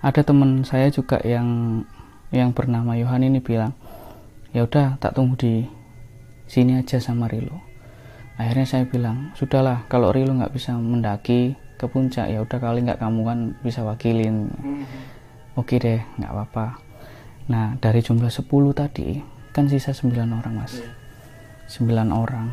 [0.00, 1.82] Ada teman saya juga yang
[2.30, 3.74] yang bernama Yohan ini bilang
[4.54, 5.54] ya udah tak tunggu di
[6.46, 7.73] sini aja sama Rilo
[8.34, 12.98] akhirnya saya bilang sudahlah kalau Rilo nggak bisa mendaki ke puncak ya udah kali nggak
[12.98, 15.58] kamu kan bisa wakilin mm-hmm.
[15.58, 16.66] oke deh nggak apa-apa
[17.46, 19.20] nah dari jumlah 10 tadi
[19.54, 20.90] kan sisa 9 orang mas yeah.
[21.70, 22.10] Iya.
[22.10, 22.48] 9 orang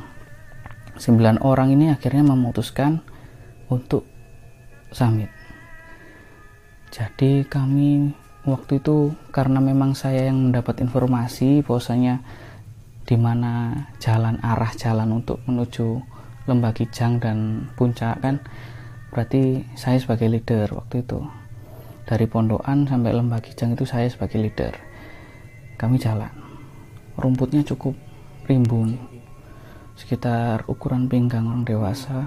[1.00, 3.02] 9 orang ini akhirnya memutuskan
[3.72, 4.06] untuk
[4.94, 5.32] summit
[6.92, 8.12] jadi kami
[8.44, 12.20] waktu itu karena memang saya yang mendapat informasi bahwasanya
[13.06, 16.02] di mana jalan arah jalan untuk menuju
[16.50, 18.42] Lembah Kijang dan Puncak kan
[19.14, 21.22] berarti saya sebagai leader waktu itu.
[22.08, 24.74] Dari Pondokan sampai Lembah Kijang itu saya sebagai leader.
[25.78, 26.34] Kami jalan.
[27.18, 27.94] Rumputnya cukup
[28.50, 28.98] rimbun
[29.94, 32.26] sekitar ukuran pinggang orang dewasa.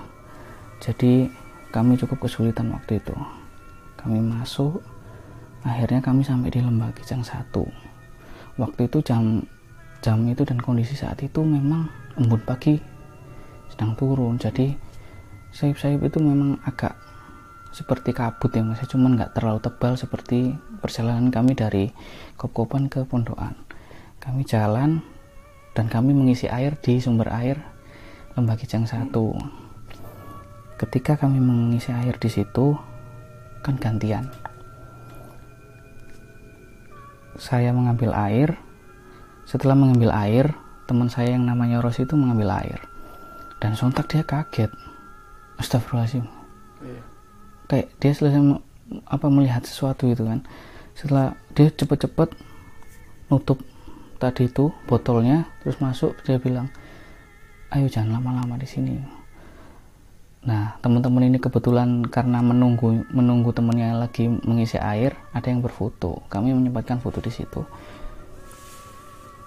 [0.78, 1.26] Jadi
[1.74, 3.16] kami cukup kesulitan waktu itu.
[3.98, 4.78] Kami masuk
[5.64, 7.50] akhirnya kami sampai di Lembah Kijang 1
[8.54, 9.42] waktu itu jam
[10.04, 11.88] jam itu dan kondisi saat itu memang
[12.20, 12.76] embun pagi
[13.72, 14.36] sedang turun.
[14.36, 14.76] Jadi
[15.56, 16.92] sayap-sayap itu memang agak
[17.72, 18.84] seperti kabut ya mas.
[18.84, 20.52] Cuman nggak terlalu tebal seperti
[20.84, 21.88] perjalanan kami dari
[22.36, 23.56] Kopkopan ke Pondokan.
[24.20, 25.00] Kami jalan
[25.72, 27.64] dan kami mengisi air di sumber air
[28.36, 29.14] Lembah Kijang 1
[30.74, 32.76] ketika kami mengisi air di situ
[33.64, 34.28] kan gantian.
[37.40, 38.63] Saya mengambil air
[39.44, 40.56] setelah mengambil air,
[40.88, 42.80] teman saya yang namanya Ros itu mengambil air.
[43.60, 44.72] Dan sontak dia kaget.
[45.60, 46.26] Astagfirullahaladzim.
[46.84, 47.02] Iya.
[47.68, 48.40] Kayak dia selesai
[49.08, 50.44] apa melihat sesuatu itu kan.
[50.96, 52.36] Setelah dia cepet-cepet
[53.32, 53.60] nutup
[54.20, 56.68] tadi itu botolnya, terus masuk dia bilang,
[57.72, 59.00] ayo jangan lama-lama di sini.
[60.44, 66.20] Nah, teman-teman ini kebetulan karena menunggu menunggu temannya lagi mengisi air, ada yang berfoto.
[66.28, 67.64] Kami menyempatkan foto di situ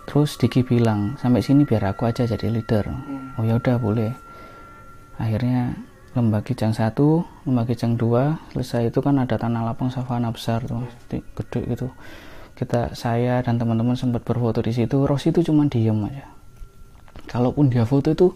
[0.07, 2.87] terus Diki bilang sampai sini biar aku aja jadi leader.
[2.87, 3.35] Hmm.
[3.35, 4.15] oh ya udah boleh.
[5.19, 5.75] Akhirnya
[6.15, 10.79] lembah kijang satu lembah kijang dua selesai itu kan ada tanah lapang savana besar tuh
[10.79, 11.35] hmm.
[11.35, 11.87] gede gitu.
[12.57, 15.05] Kita saya dan teman-teman sempat berfoto di situ.
[15.05, 16.25] Ros itu cuma diem aja.
[17.27, 18.33] Kalaupun dia foto itu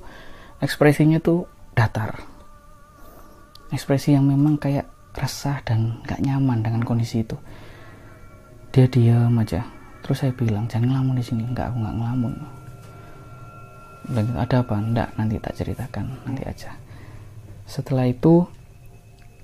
[0.59, 2.19] ekspresinya tuh datar.
[3.71, 7.39] Ekspresi yang memang kayak resah dan gak nyaman dengan kondisi itu.
[8.75, 11.43] Dia diam aja terus saya bilang jangan ngelamun di sini.
[11.45, 12.33] Enggak aku nggak ngelamun.
[14.11, 14.75] Bilang ada apa?
[14.77, 16.71] Enggak nanti tak ceritakan nanti aja.
[17.69, 18.45] Setelah itu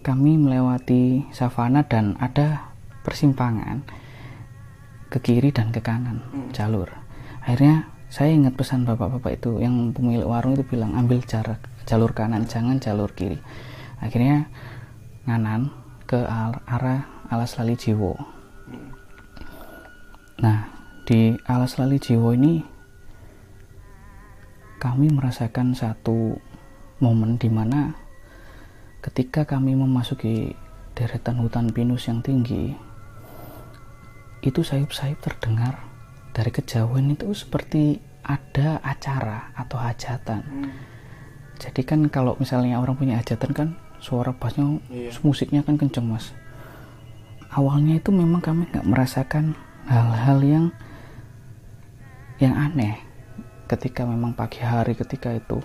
[0.03, 3.84] kami melewati savana dan ada persimpangan
[5.08, 6.51] ke kiri dan ke kanan hmm.
[6.51, 6.91] jalur.
[7.43, 12.47] Akhirnya saya ingat pesan bapak-bapak itu yang pemilik warung itu bilang ambil jarak jalur kanan
[12.47, 13.39] jangan jalur kiri.
[14.03, 14.51] Akhirnya
[15.28, 15.72] nganan
[16.08, 16.24] ke
[16.68, 18.36] arah alas lali jiwo
[20.38, 20.69] nah
[21.07, 22.61] di alas lali jiwo ini
[24.77, 26.38] kami merasakan satu
[27.01, 27.97] momen di mana
[29.01, 30.53] ketika kami memasuki
[30.93, 32.73] deretan hutan pinus yang tinggi
[34.45, 35.81] itu sayup-sayup terdengar
[36.33, 40.41] dari kejauhan itu seperti ada acara atau hajatan.
[40.45, 40.71] Hmm.
[41.57, 43.67] Jadi kan kalau misalnya orang punya hajatan kan
[43.97, 45.09] suara bassnya, iya.
[45.25, 46.29] musiknya kan kenceng mas.
[47.49, 49.57] Awalnya itu memang kami nggak merasakan
[49.88, 50.65] hal-hal yang
[52.38, 52.99] yang aneh
[53.65, 55.63] ketika memang pagi hari ketika itu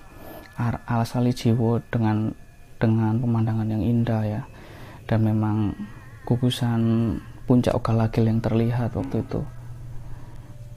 [0.87, 2.33] alasali jiwo dengan
[2.79, 4.43] dengan pemandangan yang indah ya.
[5.07, 5.75] Dan memang
[6.25, 6.81] gugusan
[7.45, 9.43] puncak Okalagil yang terlihat waktu itu.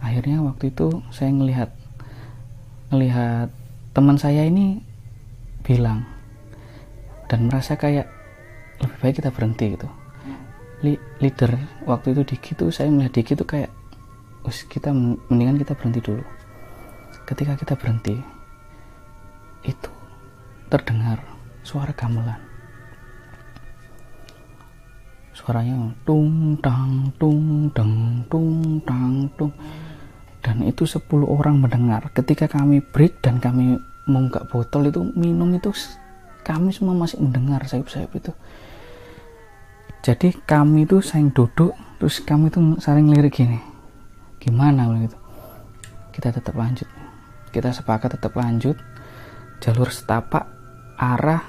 [0.01, 1.71] Akhirnya waktu itu saya melihat
[2.89, 3.49] melihat
[3.95, 4.81] teman saya ini
[5.65, 6.05] bilang
[7.25, 8.05] dan merasa kayak
[8.77, 9.89] lebih baik kita berhenti gitu
[10.93, 11.51] leader
[11.89, 13.73] waktu itu Diki tuh saya melihat Diki tuh kayak
[14.45, 16.21] us kita mendingan kita berhenti dulu.
[17.25, 18.13] Ketika kita berhenti
[19.65, 19.91] itu
[20.69, 21.17] terdengar
[21.65, 22.37] suara gamelan.
[25.33, 29.53] Suaranya tung tang tung deng tung tang tung.
[30.45, 32.13] Dan itu 10 orang mendengar.
[32.13, 35.73] Ketika kami break dan kami membuka botol itu minum itu
[36.45, 38.29] kami semua masih mendengar sayup-sayup itu
[40.05, 43.57] jadi kami itu saling duduk terus kami itu saling lirik gini.
[44.37, 45.17] Gimana begitu
[46.13, 46.85] kita tetap lanjut.
[47.49, 48.77] Kita sepakat tetap lanjut.
[49.65, 50.45] Jalur setapak
[51.01, 51.41] arah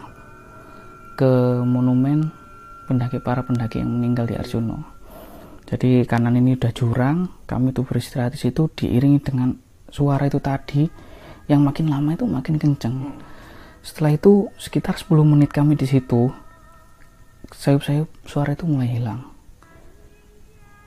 [1.20, 2.32] ke monumen
[2.88, 4.80] pendaki para pendaki yang meninggal di Arjuna.
[5.68, 9.52] Jadi kanan ini udah jurang kami tuh beristirahat di situ diiringi dengan
[9.92, 10.88] suara itu tadi.
[11.44, 13.20] Yang makin lama itu makin kenceng.
[13.84, 16.32] Setelah itu sekitar 10 menit kami di situ
[17.52, 19.20] sayup-sayup suara itu mulai hilang.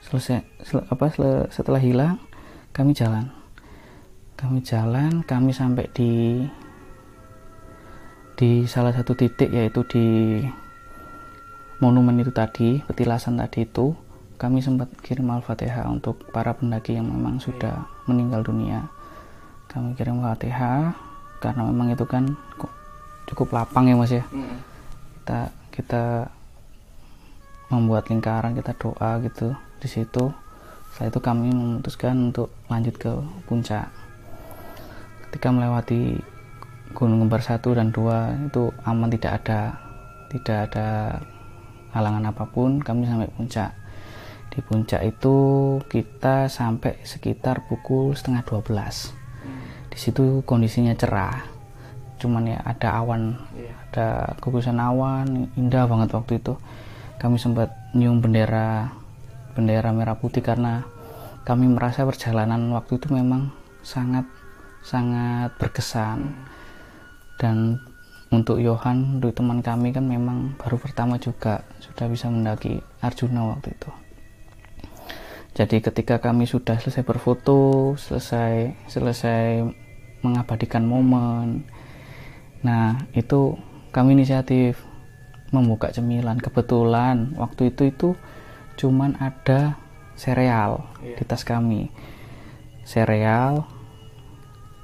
[0.03, 2.16] Selesai sel, apa sel, setelah hilang
[2.72, 3.28] kami jalan.
[4.39, 6.43] Kami jalan kami sampai di
[8.39, 10.05] di salah satu titik yaitu di
[11.84, 13.91] monumen itu tadi petilasan tadi itu.
[14.39, 18.88] Kami sempat kirim al-fatihah untuk para pendaki yang memang sudah meninggal dunia.
[19.68, 20.95] Kami kirim al-fatihah
[21.43, 22.24] karena memang itu kan
[23.28, 24.24] cukup lapang ya mas ya?
[25.20, 26.03] Kita kita
[27.70, 29.54] membuat lingkaran kita doa gitu.
[29.80, 30.34] Di situ
[30.92, 33.12] setelah itu kami memutuskan untuk lanjut ke
[33.48, 33.88] puncak.
[35.30, 36.20] Ketika melewati
[36.92, 39.78] Gunung Kembar 1 dan 2 itu aman tidak ada
[40.34, 40.88] tidak ada
[41.94, 43.72] halangan apa pun kami sampai puncak.
[44.50, 45.38] Di puncak itu
[45.86, 49.20] kita sampai sekitar pukul setengah 12
[49.90, 51.44] di situ kondisinya cerah.
[52.20, 53.74] Cuman ya ada awan iya.
[53.90, 54.08] ada
[54.44, 56.54] gugusan awan indah banget waktu itu
[57.20, 58.96] kami sempat nyium bendera
[59.54, 60.88] bendera merah putih karena
[61.44, 63.52] kami merasa perjalanan waktu itu memang
[63.84, 64.24] sangat
[64.84, 66.32] sangat berkesan.
[67.40, 67.80] Dan
[68.30, 73.74] untuk Johan untuk teman kami kan memang baru pertama juga sudah bisa mendaki Arjuna waktu
[73.74, 73.90] itu.
[75.60, 79.68] Jadi ketika kami sudah selesai berfoto, selesai selesai
[80.24, 81.68] mengabadikan momen,
[82.64, 83.60] nah itu
[83.92, 84.89] kami inisiatif
[85.50, 86.38] membuka cemilan.
[86.38, 88.10] Kebetulan waktu itu itu
[88.80, 89.76] cuman ada
[90.16, 91.18] sereal yeah.
[91.18, 91.91] di tas kami.
[92.86, 93.66] Sereal.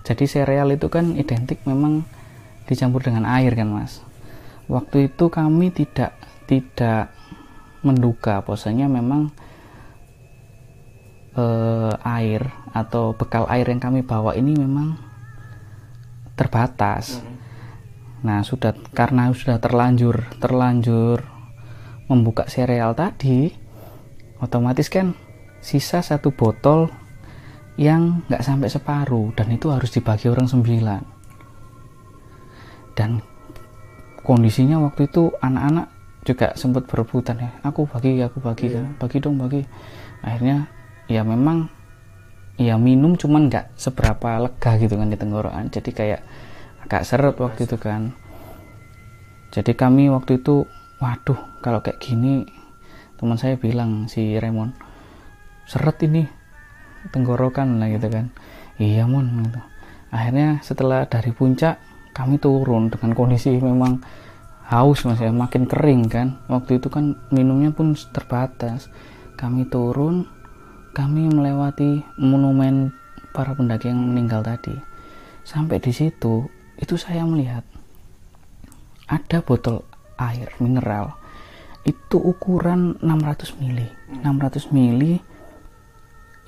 [0.06, 2.06] Jadi sereal itu kan identik memang
[2.70, 4.02] dicampur dengan air kan mas.
[4.66, 6.14] Waktu itu kami tidak
[6.46, 7.14] tidak
[7.86, 9.30] menduga posenya memang
[11.38, 14.98] eh, air atau bekal air yang kami bawa ini memang
[16.36, 17.22] terbatas.
[17.22, 17.35] Hmm.
[18.26, 21.22] Nah, sudah karena sudah terlanjur terlanjur
[22.10, 23.54] membuka sereal tadi,
[24.42, 25.14] otomatis kan
[25.62, 26.90] sisa satu botol
[27.78, 31.02] yang nggak sampai separuh dan itu harus dibagi orang sembilan.
[32.98, 33.22] Dan
[34.26, 35.88] kondisinya waktu itu anak-anak
[36.26, 38.90] juga sempat berebutan ya, aku bagi, aku bagi, yeah.
[38.98, 39.62] bagi dong, bagi.
[40.26, 40.66] Akhirnya
[41.06, 41.70] ya memang
[42.58, 46.22] ya minum cuman nggak seberapa lega gitu kan di tenggorokan jadi kayak
[46.86, 48.14] agak seret waktu itu kan.
[49.50, 50.70] Jadi kami waktu itu
[51.02, 52.46] waduh kalau kayak gini
[53.18, 54.78] teman saya bilang si Raymond
[55.66, 56.30] seret ini
[57.10, 58.30] tenggorokan lah gitu kan.
[58.78, 59.62] Iya mon gitu.
[60.14, 61.82] Akhirnya setelah dari puncak
[62.14, 64.00] kami turun dengan kondisi memang
[64.70, 66.38] haus mas ya makin kering kan.
[66.46, 68.94] Waktu itu kan minumnya pun terbatas.
[69.36, 70.30] Kami turun
[70.94, 72.94] kami melewati monumen
[73.34, 74.78] para pendaki yang meninggal tadi.
[75.44, 77.64] Sampai di situ itu saya melihat
[79.06, 79.86] ada botol
[80.20, 81.16] air mineral.
[81.86, 83.86] Itu ukuran 600 mili.
[84.26, 85.22] 600 mili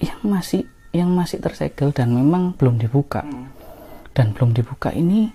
[0.02, 3.22] yang masih yang masih tersegel dan memang belum dibuka.
[4.18, 5.30] Dan belum dibuka ini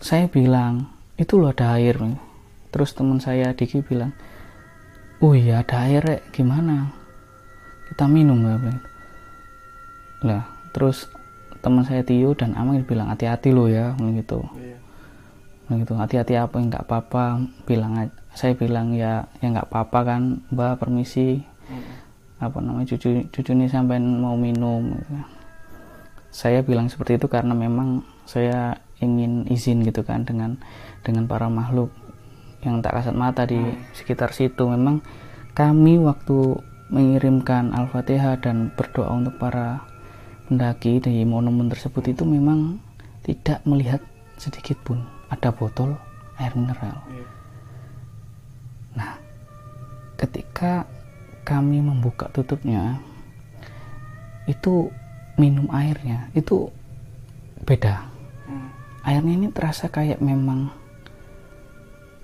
[0.00, 0.88] saya bilang
[1.20, 2.00] itu loh ada air.
[2.72, 4.16] Terus teman saya Diki bilang
[5.20, 6.32] oh iya ada air rek.
[6.32, 6.88] Gimana?
[7.92, 8.40] Kita minum
[10.18, 11.06] lah terus
[11.68, 14.40] teman saya Tio dan Amang bilang hati-hati lo ya gitu.
[14.56, 14.76] Iya.
[15.84, 17.44] gitu hati-hati apa nggak apa-apa.
[17.68, 21.44] Bilang saya bilang ya ya nggak apa-apa kan mbak permisi.
[21.68, 21.84] Hmm.
[22.38, 24.96] apa namanya cucu cucu ini sampai mau minum.
[26.32, 30.56] Saya bilang seperti itu karena memang saya ingin izin gitu kan dengan
[31.02, 31.90] dengan para makhluk
[32.62, 33.58] yang tak kasat mata di
[33.92, 34.70] sekitar situ.
[34.70, 35.02] Memang
[35.52, 39.87] kami waktu mengirimkan al-fatihah dan berdoa untuk para
[40.48, 42.80] pendaki di monumen tersebut itu memang
[43.20, 44.00] tidak melihat
[44.40, 45.04] sedikit pun.
[45.28, 45.92] Ada botol
[46.40, 46.96] air mineral.
[47.12, 47.26] Iya.
[48.96, 49.12] nah
[50.16, 50.88] ketika
[51.44, 52.98] kami membuka tutupnya
[54.48, 54.88] itu
[55.36, 56.72] minum airnya itu
[57.68, 58.08] beda.
[59.04, 60.72] Airnya ini terasa kayak memang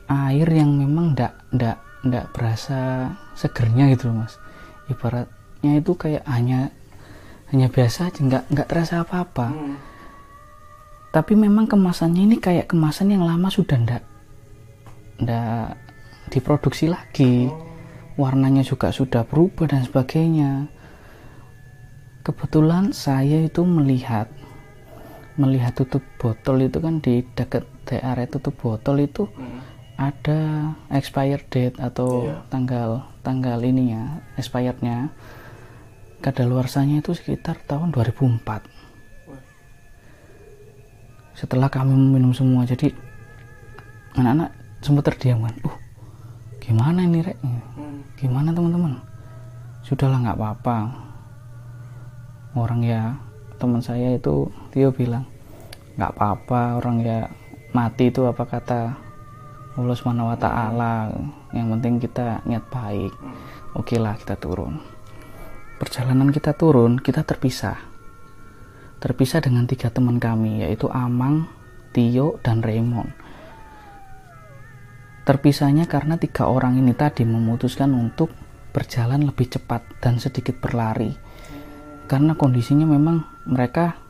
[0.08, 4.40] air yang memang ndak ndak ndak berasa segernya gitu loh mas.
[4.88, 6.72] Ibaratnya itu kayak hanya
[7.54, 9.76] hanya biasa aja nggak nggak terasa apa-apa hmm.
[11.14, 14.02] tapi memang kemasannya ini kayak kemasan yang lama sudah ndak
[15.22, 15.78] ndak
[16.34, 17.54] diproduksi lagi oh.
[18.18, 20.66] warnanya juga sudah berubah dan sebagainya
[22.26, 24.26] kebetulan saya itu melihat
[25.38, 29.62] melihat tutup botol itu kan di dekat area tutup botol itu hmm.
[29.94, 32.42] ada expired date atau yeah.
[32.50, 35.14] tanggal tanggal ininya expirednya
[36.24, 38.84] kadaluarsanya itu sekitar tahun 2004
[41.34, 42.94] setelah kami meminum semua jadi
[44.14, 44.50] anak-anak
[44.80, 45.54] sempat terdiam kan.
[45.66, 45.76] Uh
[46.64, 47.36] gimana ini rek?
[48.16, 48.96] Gimana teman-teman?
[49.84, 50.78] Sudahlah nggak apa-apa.
[52.54, 53.18] Orang ya
[53.60, 55.26] teman saya itu Tio bilang
[55.98, 57.28] nggak apa-apa orang ya
[57.74, 58.94] mati itu apa kata
[59.74, 61.10] Allah taala.
[61.50, 63.12] Yang penting kita niat baik.
[63.74, 64.93] Oke lah kita turun
[65.84, 67.76] perjalanan kita turun kita terpisah.
[69.04, 71.44] Terpisah dengan tiga teman kami yaitu Amang
[71.92, 73.12] Tio dan Raymond.
[75.28, 78.32] Terpisahnya karena tiga orang ini tadi memutuskan untuk
[78.72, 81.12] berjalan lebih cepat dan sedikit berlari.
[82.08, 84.00] Karena kondisinya memang mereka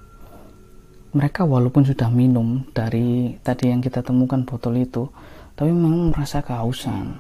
[1.11, 5.11] mereka walaupun sudah minum dari tadi yang kita temukan botol itu
[5.59, 7.19] tapi memang merasa kehausan.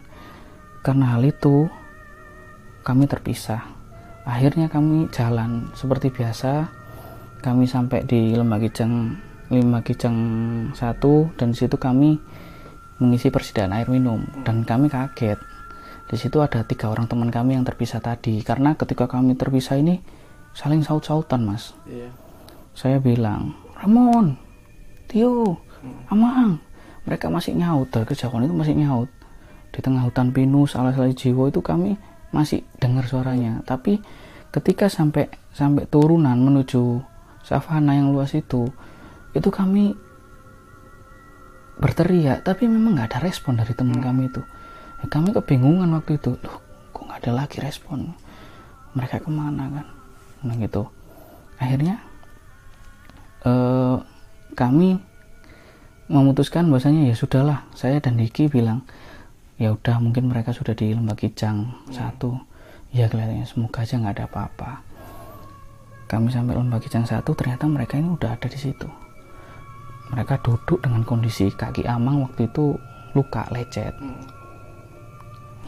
[0.86, 1.66] Karena hal itu
[2.86, 3.73] kami terpisah
[4.24, 6.68] akhirnya kami jalan seperti biasa.
[7.44, 9.12] Kami sampai di Lembah Kijang
[9.52, 10.16] Lembah Kijang
[10.72, 10.80] 1
[11.36, 12.16] dan di situ kami
[12.98, 14.24] mengisi persediaan air minum.
[14.42, 15.36] Dan kami kaget.
[16.08, 18.40] Di situ ada tiga orang teman kami yang terpisah tadi.
[18.40, 20.00] Karena ketika kami terpisah ini
[20.56, 21.76] saling saut-sautan mas.
[21.84, 22.08] Iya.
[22.74, 24.34] saya bilang Ramon
[25.06, 26.10] Tio hmm.
[26.10, 26.58] Amang
[27.04, 27.92] mereka masih nyaut.
[27.92, 29.10] Dari kejauhan itu masih nyaut.
[29.70, 31.98] Di tengah hutan pinus alas-alas jiwa itu kami
[32.34, 33.62] masih dengar suaranya.
[33.62, 34.02] Tapi
[34.50, 36.98] ketika sampai sampai turunan menuju
[37.46, 38.66] savana yang luas itu
[39.34, 39.94] itu kami
[41.74, 44.06] berteriak tapi memang nggak ada respon dari teman hmm.
[44.06, 44.42] kami itu.
[44.98, 46.58] Ya, kami kebingungan waktu itu loh
[46.90, 48.10] kok nggak ada lagi respon?
[48.98, 49.86] Mereka ke mana kan?
[50.42, 50.90] Nah gitu.
[51.62, 52.02] Akhirnya
[53.46, 53.96] eh,
[54.58, 54.98] kami
[56.06, 58.84] memutuskan bahwasanya ya sudahlah saya dan Diki bilang
[59.54, 62.34] ya udah mungkin mereka sudah di lembah kijang satu.
[62.94, 64.70] Ya kelihatannya semoga aja nggak ada apa-apa.
[66.06, 68.86] Kami sampai lembah kijang satu ternyata mereka ini udah ada di situ.
[70.14, 72.78] Mereka duduk dengan kondisi kaki amang waktu itu
[73.18, 73.94] luka lecet.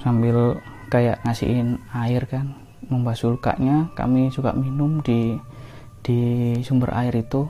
[0.02, 2.54] Sambil kayak ngasihin air kan
[2.86, 3.90] membasuh lukanya.
[3.98, 5.34] Kami juga minum di
[6.02, 6.18] di
[6.62, 7.46] sumber air itu.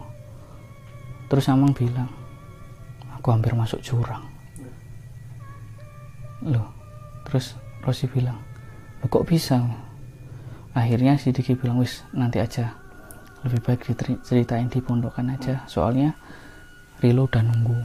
[1.27, 2.07] Terus Amang bilang
[3.19, 4.36] aku hampir masuk jurang
[6.47, 6.71] loh
[7.27, 8.39] terus Rosi bilang
[9.03, 9.63] lo kok bisa?
[10.77, 12.77] Akhirnya si Diki bilang wis nanti aja.
[13.47, 15.63] Lebih baik diceritain di pondokan aja.
[15.71, 16.19] Soalnya
[16.99, 17.81] Rilo udah nunggu.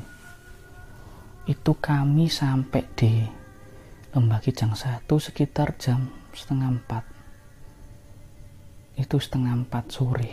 [1.45, 3.21] Itu kami sampai di
[4.11, 7.03] Lembah Kijang satu sekitar jam setengah empat.
[8.99, 10.31] Itu setengah empat sore.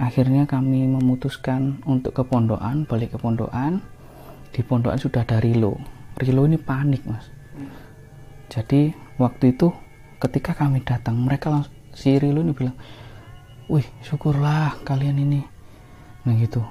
[0.00, 3.84] Akhirnya kami memutuskan untuk ke pondokan balik ke pondokan.
[4.54, 7.26] Di pondokan sudah ada Rilo Rilo ini panik mas.
[8.50, 9.74] Jadi waktu itu
[10.22, 12.76] ketika kami datang mereka langsung si Rilo ini bilang
[13.66, 15.42] wih syukurlah kalian ini.
[16.24, 16.62] Nah gitu.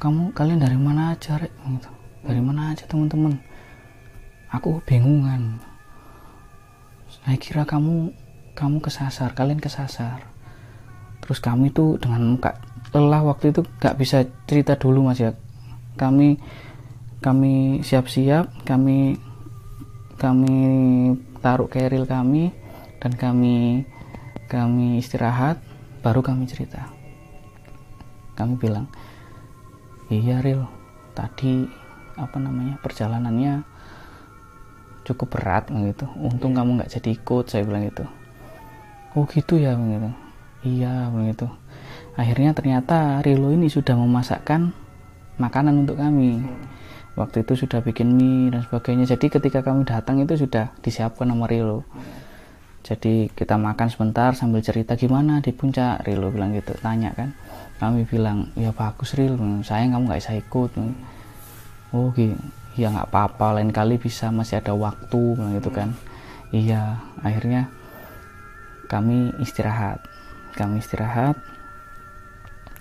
[0.00, 1.52] Kamu kalian dari mana aja rek?
[1.52, 1.90] Gitu.
[2.24, 3.36] Dari mana aja teman-teman?
[4.52, 5.60] Aku bingungan.
[7.08, 8.12] Saya kira kamu
[8.54, 10.24] kamu kesasar kalian kesasar.
[11.20, 12.60] Terus kami tuh dengan muka
[12.94, 15.34] lelah waktu itu gak bisa cerita dulu mas ya.
[15.94, 16.38] Kami
[17.24, 19.16] kami siap-siap kami
[20.20, 20.56] kami
[21.40, 22.52] taruh keril kami
[23.00, 23.88] dan kami
[24.44, 25.56] kami istirahat
[26.04, 26.84] baru kami cerita.
[28.36, 28.84] Kami bilang
[30.12, 30.68] iya Ril
[31.16, 31.64] tadi
[32.20, 33.64] apa namanya perjalanannya
[35.08, 36.04] cukup berat gitu.
[36.20, 38.04] Untung kamu nggak jadi ikut saya bilang gitu.
[39.16, 40.12] Oh gitu ya begitu
[40.64, 41.46] iya begitu
[42.16, 44.72] akhirnya ternyata Rilo ini sudah memasakkan
[45.36, 46.40] makanan untuk kami
[47.14, 49.06] waktu itu sudah bikin mie dan sebagainya.
[49.14, 51.86] Jadi ketika kami datang itu sudah disiapkan sama Rilo.
[52.84, 56.04] Jadi kita makan sebentar sambil cerita gimana di puncak?
[56.04, 57.32] Rilo bilang gitu tanya kan.
[57.80, 60.70] Kami bilang ya bagus Rilo sayang kamu nggak bisa ikut.
[61.94, 62.36] Oh gitu
[62.74, 65.94] ya nggak apa-apa lain kali bisa masih ada waktu bilang gitu kan.
[66.50, 67.70] Iya akhirnya
[68.90, 70.02] kami istirahat.
[70.58, 71.38] Kami istirahat.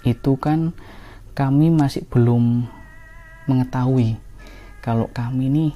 [0.03, 0.75] Itu kan
[1.33, 2.67] kami masih belum
[3.45, 4.17] mengetahui
[4.83, 5.67] kalau kami ini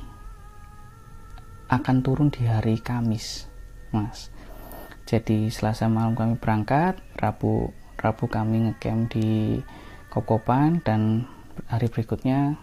[1.68, 3.48] akan turun di hari Kamis,
[3.92, 4.32] Mas.
[5.08, 9.58] Jadi Selasa malam kami berangkat, Rabu Rabu kami ngecamp di
[10.14, 11.26] Kokopan dan
[11.66, 12.56] hari berikutnya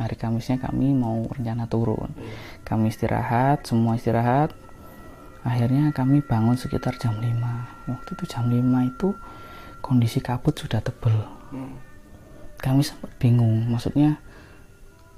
[0.00, 2.10] hari Kamisnya kami mau rencana turun.
[2.64, 4.56] Kami istirahat, semua istirahat.
[5.42, 7.90] Akhirnya kami bangun sekitar jam 5.
[7.90, 9.08] Waktu itu jam 5 itu
[9.84, 11.14] kondisi kabut sudah tebel.
[12.62, 14.22] Kami sempat bingung, maksudnya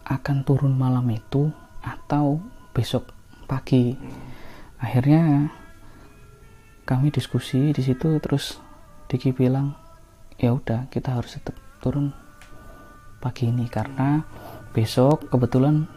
[0.04, 1.48] akan turun malam itu
[1.80, 2.40] atau
[2.72, 3.12] besok
[3.48, 3.96] pagi.
[4.80, 5.48] Akhirnya
[6.84, 8.60] kami diskusi di situ terus
[9.08, 9.76] Diki bilang
[10.36, 12.12] ya udah kita harus tetap turun
[13.20, 14.20] pagi ini karena
[14.76, 15.88] besok kebetulan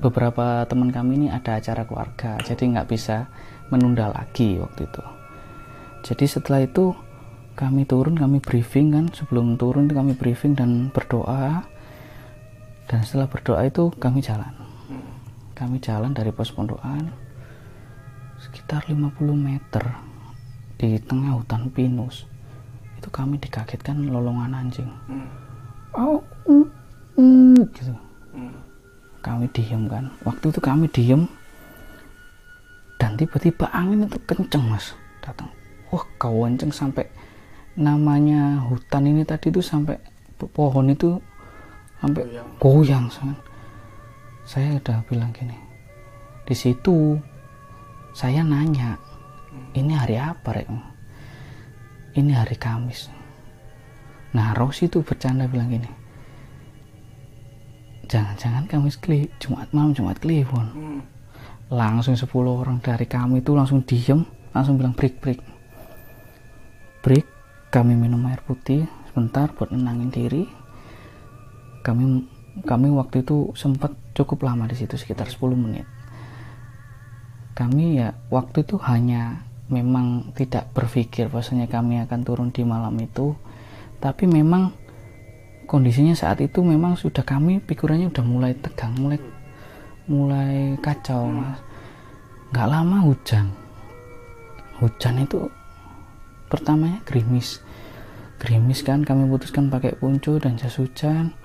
[0.00, 3.28] beberapa teman kami ini ada acara keluarga jadi nggak bisa
[3.68, 5.04] menunda lagi waktu itu
[6.04, 6.96] jadi setelah itu
[7.52, 11.64] kami turun kami briefing kan sebelum turun kami briefing dan berdoa
[12.84, 14.52] dan setelah berdoa itu kami jalan.
[15.54, 17.14] Kami jalan dari pos pondokan
[18.42, 19.84] sekitar 50 meter
[20.76, 22.26] di tengah hutan pinus.
[22.98, 24.90] Itu kami dikagetkan lolongan anjing.
[25.94, 26.20] Oh
[26.50, 26.66] uh,
[27.16, 27.94] uh, gitu.
[29.24, 30.10] Kami diem kan.
[30.26, 31.24] Waktu itu kami diem
[33.00, 34.92] dan tiba-tiba angin itu kenceng mas.
[35.24, 35.48] Datang.
[35.88, 37.08] Wah kau kenceng sampai
[37.78, 39.98] namanya hutan ini tadi itu sampai
[40.36, 41.18] pohon itu
[42.04, 42.28] sampai
[42.60, 43.08] goyang
[44.44, 45.56] saya udah bilang gini
[46.44, 47.16] di situ
[48.12, 49.00] saya nanya
[49.74, 50.70] ini hari apa rek?
[52.14, 53.10] Ini hari Kamis.
[54.38, 55.90] Nah Rosi itu bercanda bilang gini
[58.04, 60.68] jangan-jangan Kamis kli Jumat malam Jumat Kliwon.
[60.70, 61.00] Hmm.
[61.72, 64.20] langsung 10 orang dari kami itu langsung diem
[64.52, 65.40] langsung bilang break break
[67.00, 67.26] break
[67.72, 70.44] kami minum air putih sebentar buat nenangin diri
[71.84, 72.24] kami
[72.64, 75.84] kami waktu itu sempat cukup lama di situ sekitar 10 menit.
[77.52, 83.36] Kami ya waktu itu hanya memang tidak berpikir bahwasanya kami akan turun di malam itu
[84.00, 84.74] tapi memang
[85.64, 89.20] kondisinya saat itu memang sudah kami pikirannya udah mulai tegang mulai
[90.08, 91.60] mulai kacau mas.
[92.54, 93.46] Nggak lama hujan.
[94.78, 95.50] Hujan itu
[96.48, 97.60] pertamanya gerimis.
[98.38, 101.43] Gerimis kan kami putuskan pakai punco dan jas hujan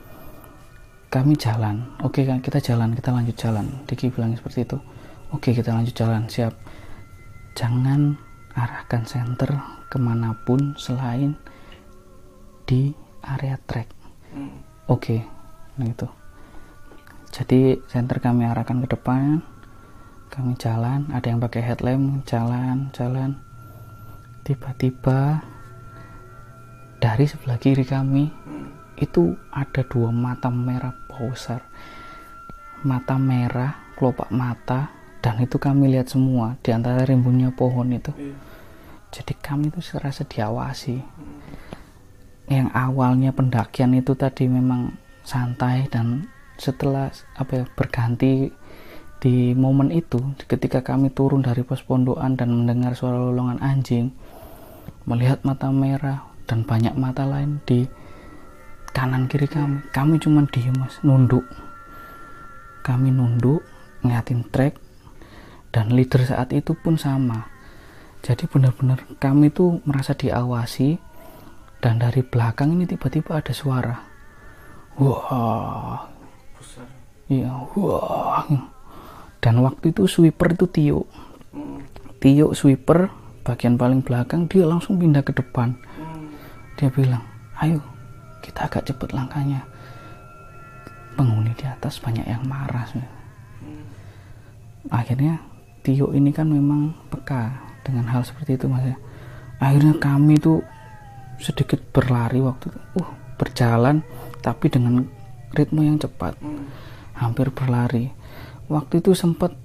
[1.10, 1.86] kami jalan.
[2.06, 3.66] Oke kan kita jalan kita lanjut jalan.
[3.90, 4.78] Diki bilang seperti itu.
[5.34, 6.30] Oke kita lanjut jalan.
[6.30, 6.54] Siap.
[7.58, 9.50] Jangan arahkan center
[9.90, 11.34] ke mana pun selain
[12.70, 12.94] di
[13.26, 13.90] area track
[14.86, 15.18] oke
[15.82, 16.08] nah itu
[17.30, 19.46] jadi center kami arahkan ke depan.
[20.34, 21.06] Kami jalan.
[21.14, 22.26] Ada yang pakai headlamp.
[22.26, 23.38] Jalan jalan.
[24.42, 25.46] Tiba-tiba
[26.98, 28.34] dari sebelah kiri kami
[29.00, 31.64] itu ada dua mata merah besar.
[32.84, 38.12] Mata merah kelopak mata dan itu kami lihat semua di antara rimbunnya pohon itu.
[38.16, 38.36] Iya.
[39.10, 41.02] jadi kami itu serasa diawasi.
[42.46, 44.94] Yang awalnya pendakian itu tadi memang
[45.26, 46.30] santai dan
[46.62, 48.54] setelah apa ya berganti
[49.20, 54.16] di momen itu ketika kami turun dari pos pondokan dan mendengar suara lolongan anjing
[55.04, 57.84] melihat mata merah dan banyak mata lain di
[58.92, 61.00] kanan kiri kami kami cuma diem mas.
[61.06, 61.46] Nunduk.
[62.82, 63.62] Kami nunduk
[64.02, 64.80] ngeliatin trek
[65.70, 67.50] dan leader saat itu pun sama.
[68.20, 71.00] Jadi benar-benar kami tuh merasa diawasi
[71.80, 73.96] dan dari belakang ini tiba-tiba ada suara.
[75.00, 76.04] Wah.
[77.30, 78.44] Iya wah.
[79.40, 81.02] Dan waktu itu sweeper itu Tio.
[82.20, 83.08] Tio sweeper
[83.48, 85.78] bagian paling belakang dia langsung pindah ke depan.
[86.76, 87.24] Dia bilang
[87.64, 87.99] ayo
[88.44, 89.64] kita agak cepet langkahnya.
[91.16, 92.88] Penghuni di atas banyak yang marah
[94.88, 95.44] akhirnya
[95.84, 98.98] Tio ini kan memang peka dengan hal seperti itu mas ya.
[99.60, 100.64] Akhirnya kami tuh
[101.40, 102.80] sedikit berlari waktu itu.
[103.00, 103.10] Uh
[103.40, 104.04] berjalan
[104.44, 105.08] tapi dengan
[105.56, 106.36] ritme yang cepat.
[107.16, 108.12] Hampir berlari.
[108.68, 109.56] Waktu itu sempat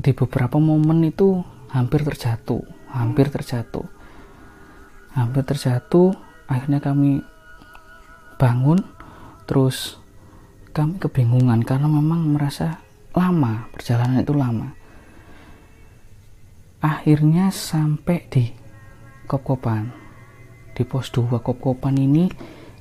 [0.00, 1.40] di beberapa momen itu
[1.72, 2.60] hampir terjatuh
[2.92, 3.88] hampir terjatuh.
[5.16, 6.12] Hampir terjatuh
[6.46, 7.24] akhirnya kami
[8.42, 8.82] bangun
[9.46, 10.02] terus
[10.74, 12.82] kami kebingungan karena memang merasa
[13.14, 14.74] lama perjalanan itu lama.
[16.82, 18.50] Akhirnya sampai di
[19.30, 19.94] Kopkopan.
[20.74, 22.26] Di pos 2 Kopkopan ini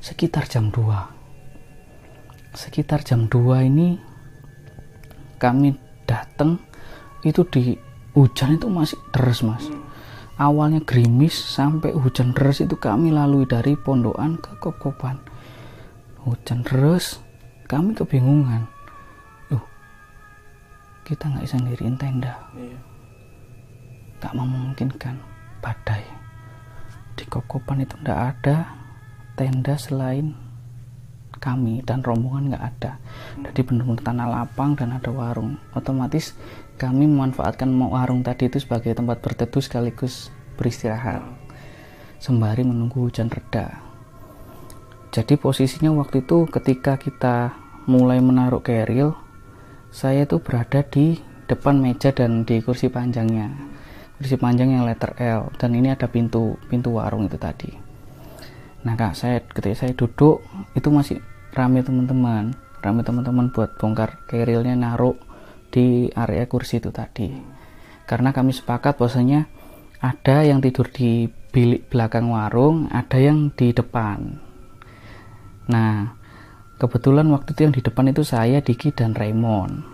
[0.01, 1.21] sekitar jam 2
[2.51, 3.95] sekitar jam 2 ini
[5.39, 5.71] kami
[6.03, 6.59] datang
[7.23, 7.77] itu di
[8.11, 9.63] hujan itu masih deras mas.
[10.41, 15.30] Awalnya gerimis sampai hujan deras itu kami lalui dari pondokan ke Kopkopan
[16.21, 17.17] hujan deras
[17.65, 18.69] kami kebingungan
[19.49, 19.65] uh
[21.01, 22.33] kita nggak bisa ngiriin tenda.
[22.55, 22.79] Iya.
[24.21, 25.15] nggak memungkinkan.
[25.61, 26.05] Badai.
[27.17, 28.69] Di Kopkopan itu nggak ada.
[29.33, 30.37] Tenda selain
[31.41, 33.01] kami dan rombongan nggak ada.
[33.49, 35.57] Jadi benar-benar tanah lapang dan ada warung.
[35.73, 36.37] Otomatis
[36.77, 41.25] kami memanfaatkan warung tadi itu sebagai tempat berteduh sekaligus beristirahat.
[42.21, 43.90] Sembari menunggu hujan reda
[45.11, 47.51] jadi posisinya waktu itu ketika kita
[47.83, 49.11] mulai menaruh keril
[49.91, 51.19] saya itu berada di
[51.51, 53.51] depan meja dan di kursi panjangnya.
[54.15, 57.75] Kursi panjang yang letter L dan ini ada pintu pintu warung itu tadi.
[58.87, 60.47] Nah kak saya ketika saya duduk
[60.79, 61.19] itu masih
[61.51, 62.55] rame teman-teman.
[62.79, 65.19] Rame teman-teman buat bongkar kerilnya naruh
[65.75, 67.35] di area kursi itu tadi.
[68.07, 69.43] Karena kami sepakat bahwasanya
[69.99, 74.50] ada yang tidur di bilik belakang warung ada yang di depan
[75.69, 76.17] nah
[76.81, 79.85] kebetulan waktu itu yang di depan itu saya Diki dan Raymond.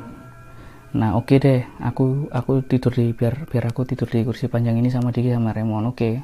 [0.95, 4.79] Nah oke okay deh aku aku tidur di biar biar aku tidur di kursi panjang
[4.79, 5.99] ini sama Diki sama Raymond oke.
[5.99, 6.15] Okay.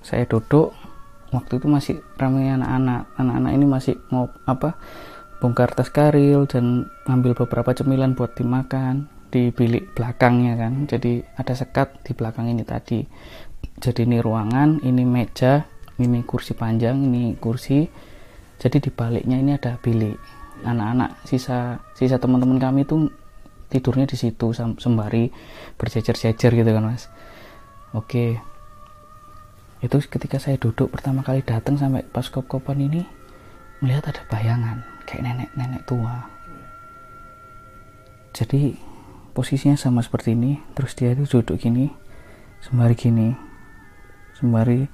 [0.00, 0.72] saya duduk
[1.30, 3.12] waktu itu masih ramai anak-anak.
[3.20, 4.80] Anak-anak ini masih mau apa
[5.40, 10.90] bongkar tas karil dan ngambil beberapa cemilan buat dimakan di bilik belakangnya kan.
[10.90, 13.06] Jadi ada sekat di belakang ini tadi.
[13.80, 15.64] Jadi ini ruangan ini meja
[16.00, 17.84] ini kursi panjang ini kursi.
[18.60, 20.16] Jadi di baliknya ini ada bilik.
[20.64, 23.08] Anak-anak sisa sisa teman-teman kami itu
[23.70, 25.30] tidurnya di situ sembari
[25.78, 27.08] berjejer-jejer gitu kan mas.
[27.92, 28.40] Oke.
[29.80, 33.00] Itu ketika saya duduk pertama kali datang sampai pas kop-kopan ini
[33.80, 36.28] melihat ada bayangan kayak nenek-nenek tua.
[38.36, 38.76] Jadi
[39.32, 41.88] posisinya sama seperti ini terus dia itu duduk gini
[42.60, 43.32] sembari gini
[44.36, 44.84] sembari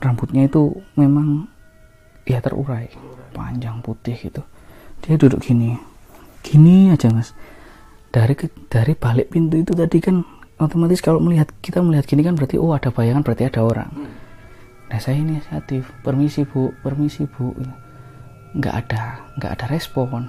[0.00, 1.46] rambutnya itu memang
[2.24, 2.88] ya terurai
[3.36, 4.42] panjang putih gitu.
[5.04, 5.76] Dia duduk gini
[6.40, 7.36] gini aja mas.
[8.10, 8.34] Dari
[8.66, 10.24] dari balik pintu itu tadi kan
[10.58, 13.90] otomatis kalau melihat kita melihat gini kan berarti oh ada bayangan berarti ada orang.
[14.90, 17.54] Nah saya inisiatif permisi bu permisi bu.
[18.56, 20.26] Nggak ada nggak ada respon.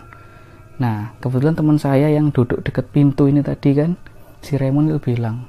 [0.78, 3.97] Nah kebetulan teman saya yang duduk deket pintu ini tadi kan
[4.45, 5.47] si Raymond itu bilang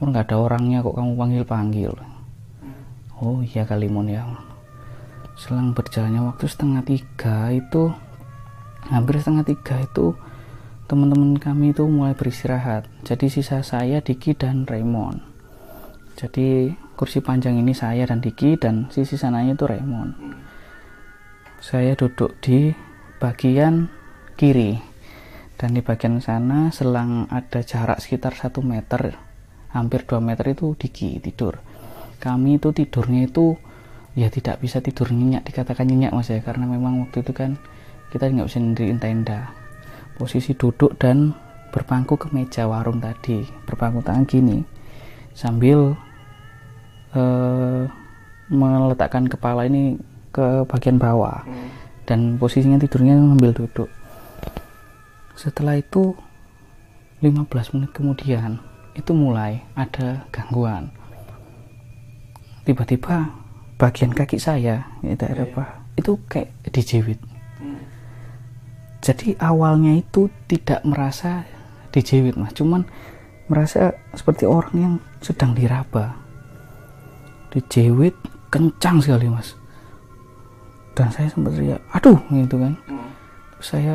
[0.00, 1.92] oh nggak ada orangnya kok kamu panggil panggil
[3.20, 4.24] oh iya kali Mon ya.
[5.36, 7.92] Selang berjalannya waktu setengah tiga itu
[8.88, 10.16] hampir setengah tiga itu
[10.88, 12.88] teman-teman kami itu mulai beristirahat.
[13.04, 15.22] Jadi sisa saya Diki dan Raymond.
[16.18, 20.12] Jadi kursi panjang ini saya dan Diki dan sisi sananya itu Raymond.
[21.60, 22.72] Saya duduk di
[23.20, 23.86] bagian
[24.34, 24.80] kiri.
[25.60, 29.12] Dan di bagian sana selang ada jarak sekitar 1 meter
[29.76, 31.60] hampir 2 meter itu Diki tidur
[32.20, 33.56] kami itu tidurnya itu
[34.12, 36.44] ya tidak bisa tidur nyenyak dikatakan nyenyak mas ya.
[36.44, 37.56] Karena memang waktu itu kan
[38.12, 39.50] kita nggak bisa nendiriin tenda.
[40.20, 41.32] Posisi duduk dan
[41.70, 44.66] berpangku ke meja warung tadi berpangku tangan gini
[45.38, 45.94] sambil
[47.14, 47.86] uh,
[48.50, 49.96] meletakkan kepala ini
[50.34, 51.42] ke bagian bawah.
[51.46, 51.70] Hmm.
[52.10, 53.86] dan posisinya tidurnya sambil duduk.
[55.38, 56.10] Setelah itu
[57.22, 57.46] 15
[57.78, 58.58] menit kemudian
[58.98, 60.90] itu mulai ada gangguan
[62.70, 63.34] tiba-tiba
[63.74, 65.42] bagian kaki saya itu, yeah.
[65.42, 67.18] apa, itu kayak dijewit.
[69.02, 71.42] Jadi awalnya itu tidak merasa
[71.90, 72.54] dijewit mas.
[72.54, 72.86] Cuman
[73.50, 76.14] merasa seperti orang yang sedang diraba.
[77.50, 78.14] Dijewit
[78.54, 79.58] kencang sekali mas.
[80.94, 82.76] Dan saya sempat teriak aduh gitu kan.
[83.56, 83.94] Terus saya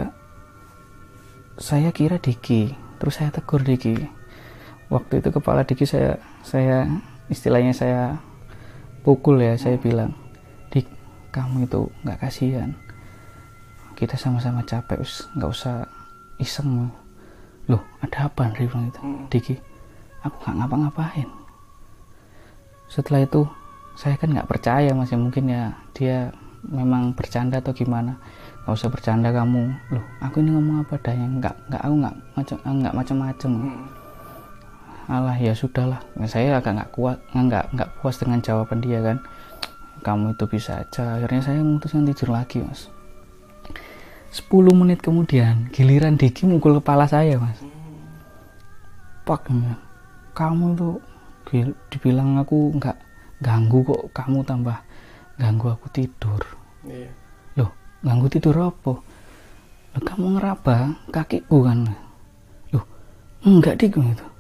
[1.55, 2.75] saya kira Diki.
[2.99, 3.93] Terus saya tegur Diki.
[4.89, 6.89] Waktu itu kepala Diki saya saya
[7.29, 8.17] istilahnya saya
[9.05, 10.17] pukul ya saya bilang
[10.73, 10.89] Dik
[11.29, 12.73] kamu itu nggak kasihan.
[13.93, 15.05] Kita sama-sama capek
[15.37, 15.85] nggak usah
[16.41, 16.89] iseng
[17.69, 19.29] loh ada apa Andri bilang itu hmm.
[19.29, 19.55] Diki
[20.25, 21.29] aku nggak ngapa-ngapain.
[22.89, 23.45] Setelah itu
[23.93, 26.33] saya kan nggak percaya masih mungkin ya dia
[26.65, 28.17] memang bercanda atau gimana.
[28.65, 29.69] Nggak usah bercanda kamu.
[29.93, 31.29] Loh aku ini ngomong apa adanya?
[31.29, 34.04] Nggak nggak aku nggak macam nggak macam-macam hmm.
[35.05, 36.01] Alah ya sudahlah.
[36.25, 39.17] Saya agak nggak kuat nggak nggak puas dengan jawaban dia kan.
[40.01, 41.17] Kamu itu bisa aja.
[41.17, 42.91] Akhirnya saya memutuskan tidur lagi mas.
[44.35, 47.57] 10 menit kemudian giliran Diki mukul kepala saya mas.
[49.25, 49.49] Pak
[50.35, 50.99] kamu tuh
[51.89, 52.97] dibilang aku nggak
[53.41, 54.03] ganggu kok.
[54.11, 54.77] Kamu tambah
[55.39, 56.41] ganggu aku tidur.
[56.85, 57.09] Iya.
[57.57, 57.71] loh
[58.05, 58.93] ganggu tidur apa?
[59.95, 61.87] Loh kamu ngeraba kakiku kan
[62.75, 62.85] loh
[63.47, 64.34] enggak dik gitu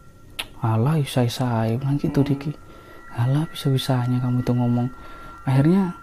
[0.65, 2.25] alah isai isai bilang gitu.
[2.25, 2.65] Diki
[3.15, 4.87] alah bisa bisanya kamu itu ngomong
[5.47, 5.95] akhirnya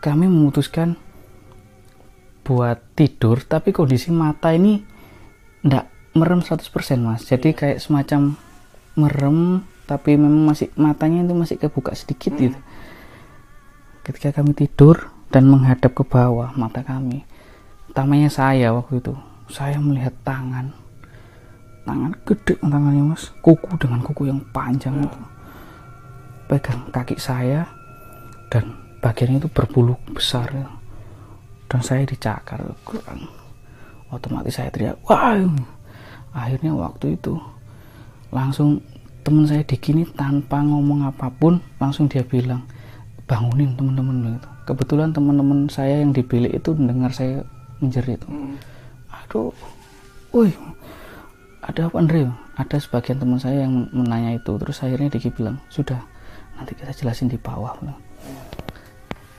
[0.00, 0.96] kami memutuskan
[2.40, 4.80] buat tidur tapi kondisi mata ini
[5.60, 6.64] ndak merem 100%
[7.04, 7.58] mas jadi iya.
[7.58, 8.40] kayak semacam
[8.96, 9.38] merem
[9.84, 12.42] tapi memang masih matanya itu masih kebuka sedikit hmm.
[12.48, 12.58] gitu
[14.08, 17.22] ketika kami tidur dan menghadap ke bawah mata kami
[17.92, 19.14] utamanya saya waktu itu
[19.52, 20.72] saya melihat tangan
[21.86, 23.32] tangan gede tangannya mas.
[23.40, 25.06] Kuku dengan kuku yang panjang hmm.
[25.06, 25.20] itu
[26.50, 27.62] pegang kaki saya
[28.50, 30.50] dan bagian itu berbulu besar.
[31.70, 32.58] Dan saya dicakar.
[32.82, 33.30] Kurang
[34.10, 35.38] otomatis saya teriak wah!
[36.30, 37.38] Akhirnya waktu itu
[38.30, 38.82] langsung
[39.26, 42.62] teman saya di kini tanpa ngomong apa pun langsung dia bilang
[43.26, 44.48] bangunin teman-teman gitu.
[44.70, 47.42] Kebetulan teman-teman saya yang di bilik itu mendengar saya
[47.80, 48.20] menjerit.
[48.26, 48.58] Hmm.
[49.10, 49.50] aduh
[50.30, 50.50] woi
[51.70, 52.26] ada apa Andre?
[52.58, 54.58] Ada sebagian teman saya yang menanya itu.
[54.58, 56.02] Terus akhirnya Diki bilang sudah
[56.58, 57.78] nanti kita jelasin di bawah.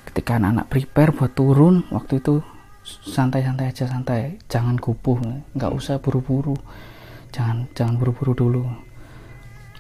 [0.08, 2.40] Ketika anak-anak prepare buat turun waktu itu
[2.84, 4.40] santai-santai aja santai.
[4.48, 5.20] Jangan kupuh
[5.54, 6.56] nggak usah buru-buru.
[7.36, 8.64] Jangan jangan buru-buru dulu.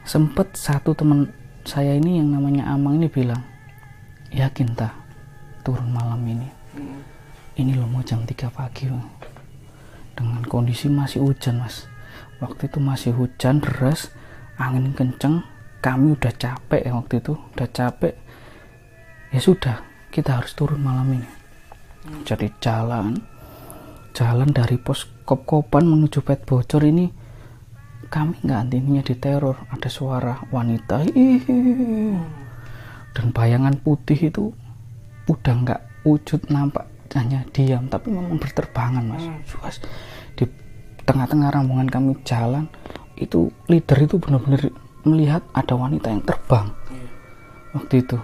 [0.03, 1.31] Sempet satu teman
[1.63, 3.41] saya ini yang namanya Amang ini bilang
[4.33, 4.91] yakin tak
[5.63, 6.47] turun malam ini?
[7.59, 8.87] Ini loh mau jam 3 pagi
[10.15, 11.90] dengan kondisi masih hujan mas
[12.41, 14.09] waktu itu masih hujan deras
[14.57, 15.45] angin kenceng
[15.79, 18.13] kami udah capek ya waktu itu udah capek
[19.31, 19.75] ya sudah
[20.11, 21.29] kita harus turun malam ini
[22.25, 23.21] jadi jalan
[24.11, 27.07] jalan dari pos kop-kopan menuju pet bocor ini
[28.11, 31.39] kami nggak antinya diteror ada suara wanita Ih.
[33.15, 34.51] dan bayangan putih itu
[35.31, 39.39] udah nggak wujud nampak hanya diam tapi memang berterbangan mas hmm.
[40.35, 40.45] di
[41.05, 42.65] tengah-tengah rombongan kami jalan
[43.17, 44.73] itu leader itu benar-benar
[45.05, 46.67] melihat ada wanita yang terbang.
[46.89, 47.09] Yeah.
[47.71, 48.17] waktu itu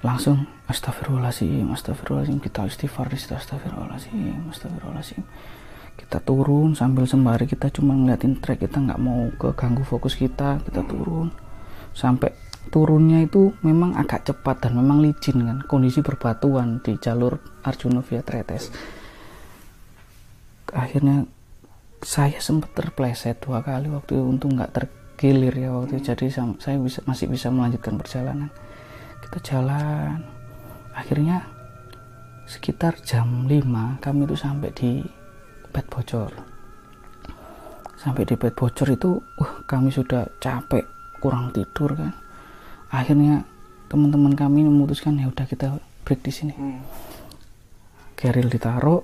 [0.00, 5.22] langsung astagfirullahaladzim astagfirullahaladzim kita istighfar astagfirullahaladzim astagfirullahaladzim.
[6.00, 10.64] Kita turun sambil sembari kita cuma ngeliatin trek kita nggak mau ke ganggu fokus kita
[10.64, 11.28] kita turun.
[11.92, 12.32] Sampai
[12.72, 15.58] turunnya itu memang agak cepat dan memang licin kan?
[15.68, 18.72] Kondisi berbatuan di jalur Arjuna via Tretes.
[20.72, 21.26] Akhirnya
[22.00, 26.12] saya sempat terpleset dua kali waktu itu untung nggak tergilir ya waktu itu.
[26.12, 28.48] Jadi saya bisa, masih bisa melanjutkan perjalanan.
[29.20, 30.24] Kita jalan.
[30.96, 31.44] Akhirnya
[32.48, 35.04] sekitar jam 5 kami itu sampai di
[35.70, 36.32] bed bocor.
[38.00, 40.88] Sampai di bed bocor itu uh, kami sudah capek
[41.20, 42.16] kurang tidur kan.
[42.90, 43.44] Akhirnya
[43.86, 46.54] teman-teman kami memutuskan ya udah kita break di sini.
[46.56, 46.82] Hmm.
[48.20, 49.00] keril ditaruh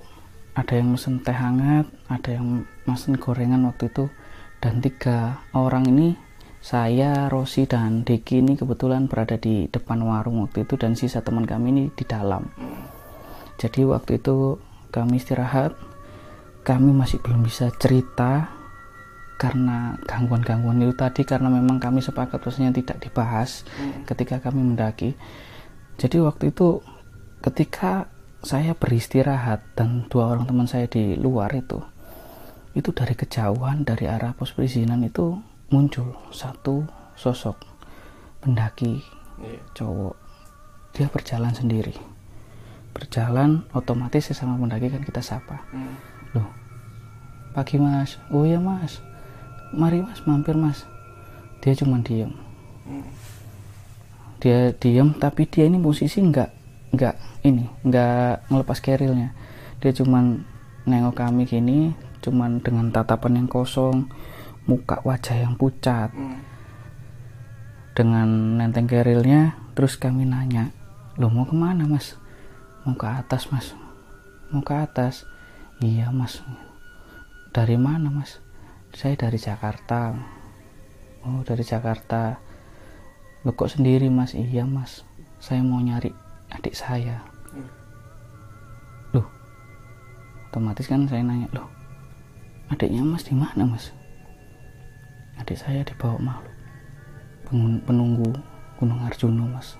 [0.57, 4.09] ada yang mesen teh hangat ada yang mesen gorengan waktu itu
[4.57, 6.17] dan tiga orang ini
[6.57, 11.47] saya, Rosi, dan Deki ini kebetulan berada di depan warung waktu itu dan sisa teman
[11.47, 12.43] kami ini di dalam.
[13.55, 14.59] Jadi waktu itu
[14.91, 15.77] kami istirahat,
[16.67, 18.51] kami masih belum bisa cerita
[19.37, 24.03] karena gangguan-gangguan itu tadi karena memang kami sepakat maksudnya tidak dibahas hmm.
[24.03, 25.15] ketika kami mendaki.
[25.95, 26.81] Jadi waktu itu
[27.39, 28.11] ketika
[28.45, 31.81] saya beristirahat dan dua orang teman saya di luar itu
[32.77, 35.41] itu dari kejauhan dari arah pos perizinan itu
[35.73, 36.85] muncul satu
[37.17, 37.57] sosok
[38.37, 39.01] pendaki
[39.41, 39.61] yeah.
[39.73, 40.15] cowok.
[40.93, 41.97] Dia berjalan sendiri.
[42.93, 45.61] Berjalan otomatis sesama pendaki kan kita sapa.
[45.73, 45.95] Mm.
[46.37, 46.49] loh
[47.57, 48.21] pagi mas.
[48.29, 49.01] Oh ya mas.
[49.73, 50.85] Mari mas mampir mas.
[51.65, 52.29] Dia cuma diem.
[54.37, 56.49] Dia diem tapi dia ini posisi nggak
[56.93, 59.31] nggak ini nggak ngelepas kerilnya.
[59.79, 60.43] Dia cuman
[60.87, 61.91] nengok kami gini
[62.23, 64.09] cuman dengan tatapan yang kosong
[64.67, 66.11] muka wajah yang pucat.
[67.95, 70.69] Dengan nenteng kerilnya terus kami nanya
[71.17, 72.13] lo mau ke mana mas?
[72.85, 73.73] Mau ke atas mas.
[74.53, 75.25] Mau ke atas?
[75.81, 76.43] Iya mas.
[77.55, 78.37] Dari mana mas?
[78.93, 80.13] Saya dari Jakarta.
[81.25, 82.37] Oh dari Jakarta.
[83.41, 84.37] Lo kok sendiri mas?
[84.37, 85.01] Iya mas.
[85.41, 86.13] Saya mau nyari
[86.53, 87.36] adik saya
[90.47, 91.67] otomatis kan saya nanya loh
[92.67, 93.95] adiknya mas di mana mas?
[95.39, 96.55] Adik saya dibawa makhluk
[97.47, 98.35] Pengun- penunggu
[98.75, 99.79] Gunung Arjuno mas.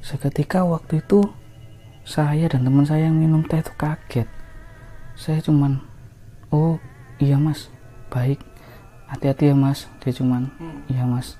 [0.00, 1.20] Seketika waktu itu
[2.08, 4.24] saya dan teman saya yang minum teh itu kaget.
[5.12, 5.82] Saya cuman
[6.48, 6.80] oh
[7.20, 7.68] iya mas
[8.08, 8.40] baik.
[9.12, 9.90] Hati-hati ya mas.
[10.00, 10.48] Dia cuman
[10.88, 11.36] iya mas.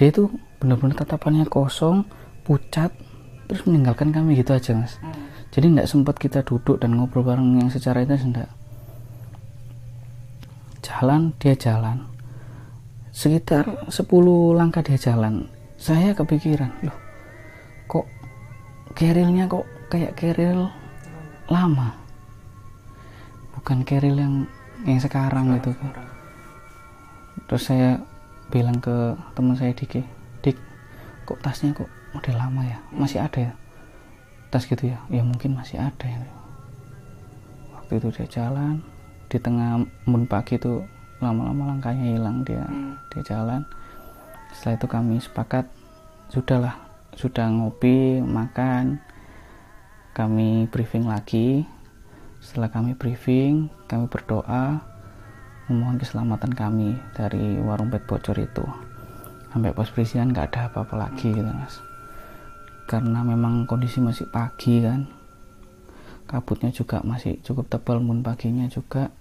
[0.00, 2.08] Dia itu benar-benar tatapannya kosong
[2.48, 2.90] pucat
[3.44, 4.96] terus meninggalkan kami gitu aja mas
[5.50, 8.54] jadi tidak sempat kita duduk dan ngobrol bareng yang secara itu tidak
[10.80, 12.06] jalan dia jalan.
[13.10, 14.06] Sekitar 10
[14.54, 15.50] langkah dia jalan.
[15.74, 16.98] Saya kepikiran loh
[17.90, 18.06] kok
[18.94, 20.70] kerilnya kok kayak keril
[21.50, 21.98] lama?
[23.58, 24.34] Bukan keril yang
[24.86, 25.74] yang sekarang gitu.
[25.74, 25.92] kan
[27.50, 27.98] terus saya
[28.54, 30.06] bilang ke teman saya Dik
[30.46, 30.56] Dik
[31.26, 32.78] kok tasnya kok model lama ya?
[32.94, 33.52] Masih ada ya
[34.50, 34.98] tas gitu ya.
[35.08, 36.20] Ya mungkin masih ada ya
[37.90, 38.78] waktu itu dia jalan
[39.26, 40.78] di tengah embun pagi itu
[41.18, 42.62] lama-lama langkahnya hilang dia
[43.10, 43.66] dia jalan.
[44.54, 45.66] Setelah itu kami sepakat
[46.30, 46.78] sudahlah
[47.18, 49.02] sudah ngopi makan
[50.14, 51.66] kami briefing lagi.
[52.38, 54.78] Setelah kami briefing kami berdoa
[55.66, 58.62] memohon keselamatan kami dari warung pet bocor itu.
[59.50, 61.89] Sampai pos perisian nggak ada apa-apa lagi gitu mas
[62.90, 65.06] karena memang kondisi masih pagi kan.
[66.26, 69.14] Kabutnya juga masih cukup tebal mun paginya juga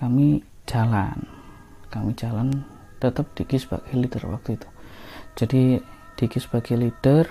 [0.00, 1.28] kami jalan.
[1.92, 2.64] Kami jalan
[2.96, 4.68] tetap Diki sebagai leader waktu itu.
[5.36, 5.62] Jadi
[6.16, 7.28] Diki sebagai leader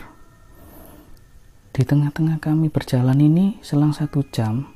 [1.73, 4.69] di tengah-tengah kami berjalan ini selang satu jam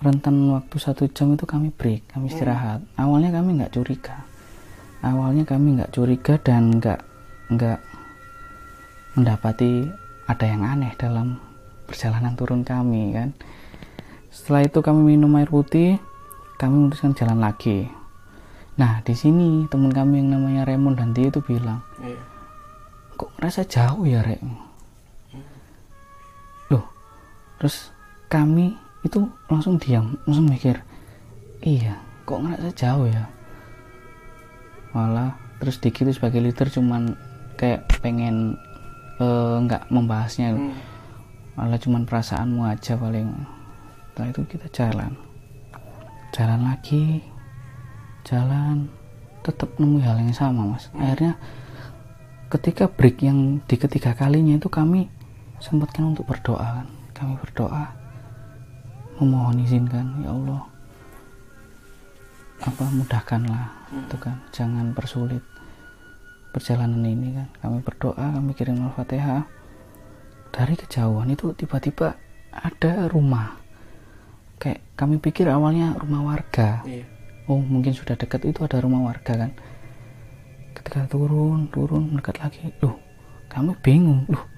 [0.00, 2.80] rentan waktu satu jam itu kami break kami istirahat.
[2.96, 4.24] Awalnya kami nggak curiga.
[5.04, 7.00] Awalnya kami nggak curiga dan nggak
[7.52, 7.80] nggak
[9.16, 11.38] mendapati ada yang aneh dalam
[11.86, 13.30] perjalanan turun kami kan?
[14.34, 16.02] Setelah itu kami minum air putih
[16.58, 17.86] kami memutuskan jalan lagi.
[18.76, 21.80] Nah di sini teman kami yang namanya Raymond dan dia itu bilang
[23.16, 24.42] kok ngerasa jauh ya Rek?
[26.68, 26.84] Loh
[27.56, 27.88] terus
[28.28, 30.82] kami itu langsung diam langsung mikir
[31.64, 33.24] iya kok ngerasa jauh ya?
[34.92, 37.16] Malah terus Diki itu sebagai leader cuman
[37.56, 38.60] kayak pengen
[39.18, 40.56] nggak membahasnya.
[41.56, 43.32] Malah cuman perasaanmu aja paling.
[44.12, 45.12] Setelah itu kita jalan.
[46.36, 47.24] Jalan lagi.
[48.28, 48.92] Jalan.
[49.40, 50.92] Tetap nemu hal yang sama mas.
[50.92, 51.40] Akhirnya
[52.52, 55.08] ketika break yang di ketiga kalinya itu kami
[55.62, 56.88] sempatkan untuk berdoa kan.
[57.16, 57.88] Kami berdoa.
[59.16, 60.60] Memohon izinkan ya Allah.
[62.68, 64.36] Apa mudahkanlah itu kan.
[64.52, 65.40] Jangan persulit
[66.56, 67.48] perjalanan ini kan.
[67.60, 69.44] Kami berdoa kami kirim al-fatihah.
[70.48, 72.16] Dari kejauhan itu tiba-tiba
[72.48, 73.60] ada rumah.
[74.56, 76.80] Kayak kami pikir awalnya rumah warga.
[77.44, 79.52] Oh mungkin sudah dekat itu ada rumah warga kan.
[80.72, 82.72] Ketika turun turun mendekat lagi.
[82.80, 82.96] Loh
[83.52, 84.24] kami bingung.
[84.32, 84.48] Loh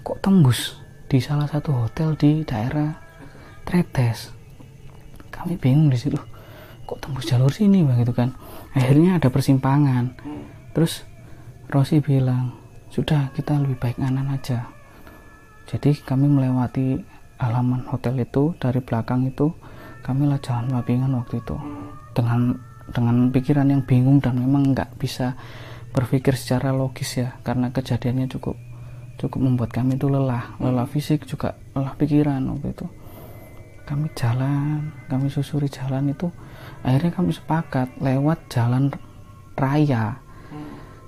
[0.00, 0.80] kok tembus
[1.12, 2.96] di salah satu hotel di daerah
[3.62, 4.32] Tretes
[5.42, 6.14] kami bingung di situ.
[6.14, 6.24] "Loh,
[6.86, 8.30] kok tembus jalur sini begitu kan?
[8.78, 10.14] Akhirnya ada persimpangan.
[10.70, 11.02] Terus
[11.72, 12.52] Rosi bilang
[12.92, 14.68] sudah kita lebih baik nganan aja.
[15.64, 17.00] Jadi kami melewati
[17.40, 19.48] halaman hotel itu dari belakang itu
[20.04, 21.56] kami lah jalan mappingan waktu itu.
[22.12, 22.60] Dengan
[22.92, 25.32] dengan pikiran yang bingung dan memang nggak bisa
[25.96, 28.60] berpikir secara logis ya karena kejadiannya cukup
[29.16, 30.52] cukup membuat kami itu lelah.
[30.60, 32.84] Lelah fisik juga lelah pikiran waktu itu.
[33.88, 36.28] Kami jalan kami susuri jalan itu
[36.84, 38.92] akhirnya kami sepakat lewat jalan
[39.56, 40.21] raya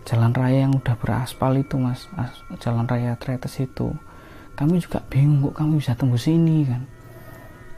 [0.05, 2.07] jalan raya yang udah beraspal itu mas.
[2.15, 3.93] As- jalan raya Tretes itu.
[4.55, 6.63] Kami juga bingung kok kami bisa tembus sini?
[6.69, 6.85] kan.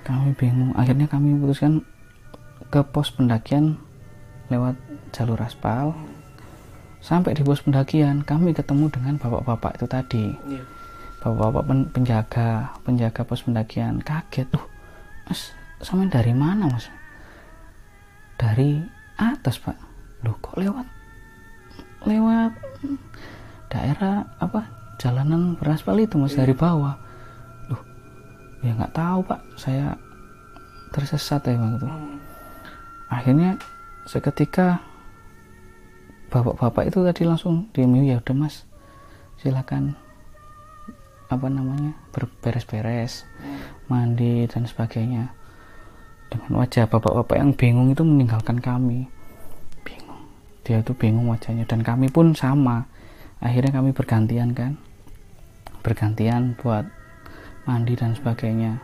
[0.05, 0.75] Kami bingung.
[0.77, 1.81] Akhirnya kami putuskan
[2.69, 3.79] ke pos pendakian
[4.51, 4.75] lewat
[5.15, 5.95] jalur aspal.
[7.01, 10.27] Sampai di pos pendakian kami ketemu dengan bapak-bapak itu tadi.
[11.23, 14.03] Bapak-bapak pen- penjaga penjaga pos pendakian.
[14.03, 14.67] Kaget tuh
[15.31, 16.91] mas sama dari mana mas?
[18.37, 18.83] Dari
[19.17, 19.79] atas pak.
[20.27, 20.96] Loh kok lewat
[22.07, 22.55] lewat
[23.67, 26.97] daerah apa jalanan beraspal itu mas dari bawah.
[27.69, 27.83] Loh
[28.63, 29.41] ya nggak tahu pak.
[29.59, 29.99] Saya
[30.95, 31.87] tersesat ya bang itu.
[33.11, 33.51] Akhirnya
[34.07, 34.81] seketika
[36.31, 38.67] bapak-bapak itu tadi langsung diem ya udah mas
[39.43, 39.99] silakan
[41.27, 43.27] apa namanya berberes-beres
[43.91, 45.35] mandi dan sebagainya.
[46.27, 49.07] Dengan wajah bapak-bapak yang bingung itu meninggalkan kami
[50.67, 51.63] dia itu bingung wajahnya.
[51.71, 52.91] Dan kami pun sama.
[53.39, 54.75] Akhirnya kami bergantian kan?
[55.87, 56.91] Bergantian buat
[57.71, 58.83] mandi dan sebagainya.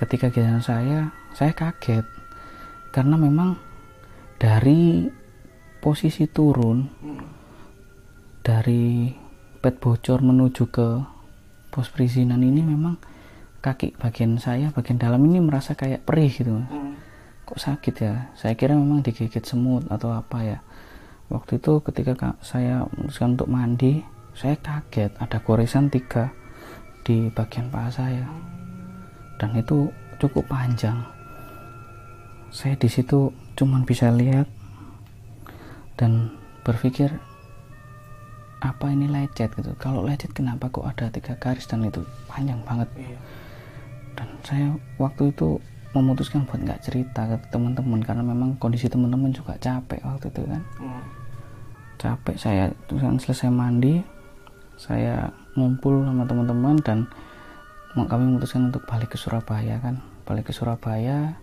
[0.00, 2.08] Ketika giliran saya saya kaget.
[2.96, 3.60] Karena memang
[4.40, 5.04] dari
[5.84, 6.88] posisi turun
[8.40, 9.12] dari
[9.60, 10.88] pet bocor menuju ke
[11.68, 12.96] pos perizinan ini memang
[13.60, 16.79] kaki bagian saya bagian dalam ini merasa kayak perih gitu hmm.
[17.50, 18.30] Kok sakit ya?
[18.38, 20.58] Saya kira memang digigit semut atau apa ya.
[21.26, 24.06] Waktu itu ketika saya memutuskan untuk mandi
[24.38, 25.10] saya kaget.
[25.18, 26.30] Ada goresan tiga
[27.02, 28.26] di bagian paha saya.
[29.42, 29.90] Dan itu
[30.22, 31.02] cukup panjang.
[32.54, 34.46] Saya di situ cuman bisa lihat
[35.98, 36.30] dan
[36.62, 37.10] berpikir
[38.62, 39.50] apa ini lecet?
[39.58, 39.74] gitu.
[39.80, 42.86] Kalau lecet kenapa kok ada tiga garis dan itu panjang banget?
[42.94, 43.18] Iya.
[44.18, 44.68] dan saya
[45.00, 45.56] waktu itu
[45.90, 50.62] memutuskan buat nggak cerita ke teman-teman karena memang kondisi teman-teman juga capek waktu itu kan
[50.78, 51.02] hmm.
[51.98, 53.98] capek saya terus kan selesai mandi
[54.78, 55.28] saya
[55.58, 56.98] ngumpul sama teman-teman dan
[57.90, 61.34] kami memutuskan untuk balik ke Surabaya kan balik ke Surabaya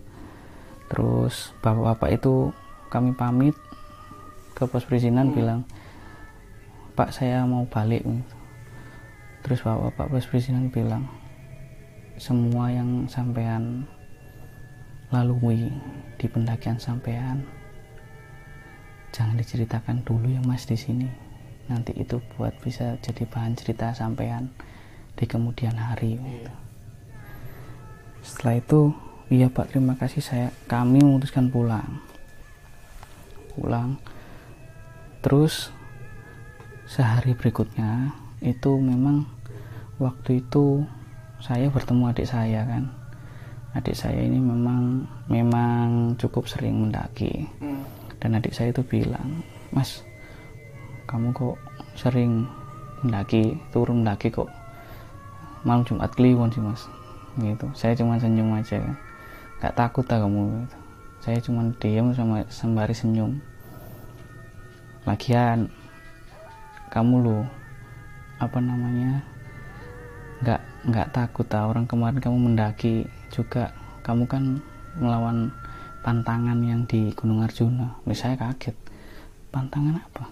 [0.88, 2.48] terus bapak-bapak itu
[2.88, 3.52] kami pamit
[4.56, 5.36] ke pos perizinan hmm.
[5.36, 5.60] bilang
[6.96, 8.00] pak saya mau balik
[9.44, 11.04] terus bapak-bapak pos perizinan bilang
[12.16, 13.86] semua yang sampean
[15.08, 15.72] lalui
[16.20, 17.44] di pendakian sampean.
[19.08, 21.08] Jangan diceritakan dulu ya mas di sini.
[21.68, 24.52] Nanti itu buat bisa jadi bahan cerita sampean
[25.16, 26.20] di kemudian hari.
[26.20, 26.54] Gitu.
[28.18, 28.92] setelah itu
[29.32, 30.20] iya pak terima kasih.
[30.20, 32.04] Saya kami memutuskan pulang.
[33.56, 33.96] Pulang.
[35.24, 35.72] Terus
[36.84, 38.12] sehari berikutnya
[38.44, 39.24] itu memang
[39.96, 40.84] waktu itu
[41.40, 42.97] saya bertemu adik saya kan
[43.78, 47.46] adik saya ini memang memang cukup sering mendaki.
[47.62, 47.86] Hmm.
[48.18, 50.02] dan adik saya itu bilang mas
[51.06, 51.54] kamu kok
[51.94, 52.50] sering
[53.06, 54.50] mendaki turun mendaki kok?
[55.62, 56.90] Malam Jumat Kliwon sih mas.
[57.38, 57.66] Gitu.
[57.78, 58.82] Saya cuma senyum aja.
[58.82, 58.98] Kan
[59.58, 60.78] nggak takut tak kamu gitu.
[61.18, 63.42] saya cuma diam sama sembari senyum.
[65.02, 65.66] Lagian
[66.94, 67.38] kamu lo
[68.38, 69.26] apa namanya
[70.46, 73.72] nggak nggak takut ah orang kemarin kamu mendaki juga
[74.04, 74.62] kamu kan
[74.98, 75.52] melawan
[76.02, 78.00] pantangan yang di Gunung Arjuna.
[78.16, 78.74] Saya kaget.
[79.48, 80.24] Pantangan apa?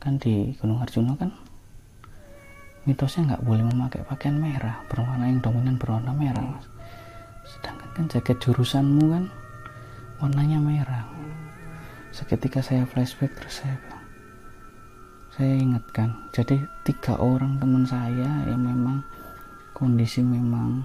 [0.00, 1.30] Kan di Gunung Arjuna kan
[2.88, 6.64] mitosnya nggak boleh memakai pakaian merah berwarna yang dominan berwarna merah mas.
[7.44, 9.24] Sedangkan kan jaket jurusanmu kan
[10.24, 11.04] warnanya merah.
[12.16, 13.76] Seketika saya flashback terus saya
[15.38, 19.06] saya ingatkan jadi tiga orang teman saya yang memang
[19.70, 20.82] kondisi memang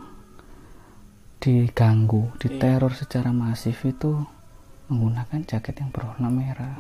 [1.44, 4.16] diganggu diteror secara masif itu
[4.88, 6.80] menggunakan jaket yang berwarna merah.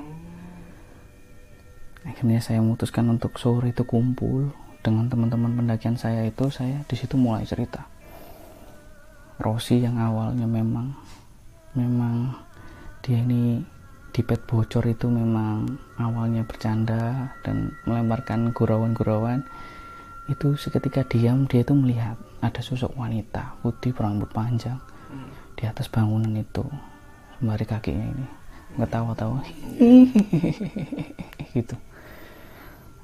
[2.08, 7.20] Akhirnya saya memutuskan untuk sore itu kumpul dengan teman-teman pendakian saya itu saya di situ
[7.20, 7.84] mulai cerita.
[9.44, 10.96] Rosi yang awalnya memang
[11.76, 12.32] memang
[13.04, 13.60] dia ini
[14.16, 19.44] di pet bocor itu memang awalnya bercanda dan melemparkan gurauan-gurauan.
[20.32, 24.76] Itu seketika diam dia itu melihat ada sosok wanita putih berambut panjang
[25.08, 25.56] hmm.
[25.56, 26.68] di atas bangunan itu
[27.40, 28.28] sembari kakinya ini.
[28.74, 29.40] Ngetawa-tawa
[31.56, 31.76] gitu.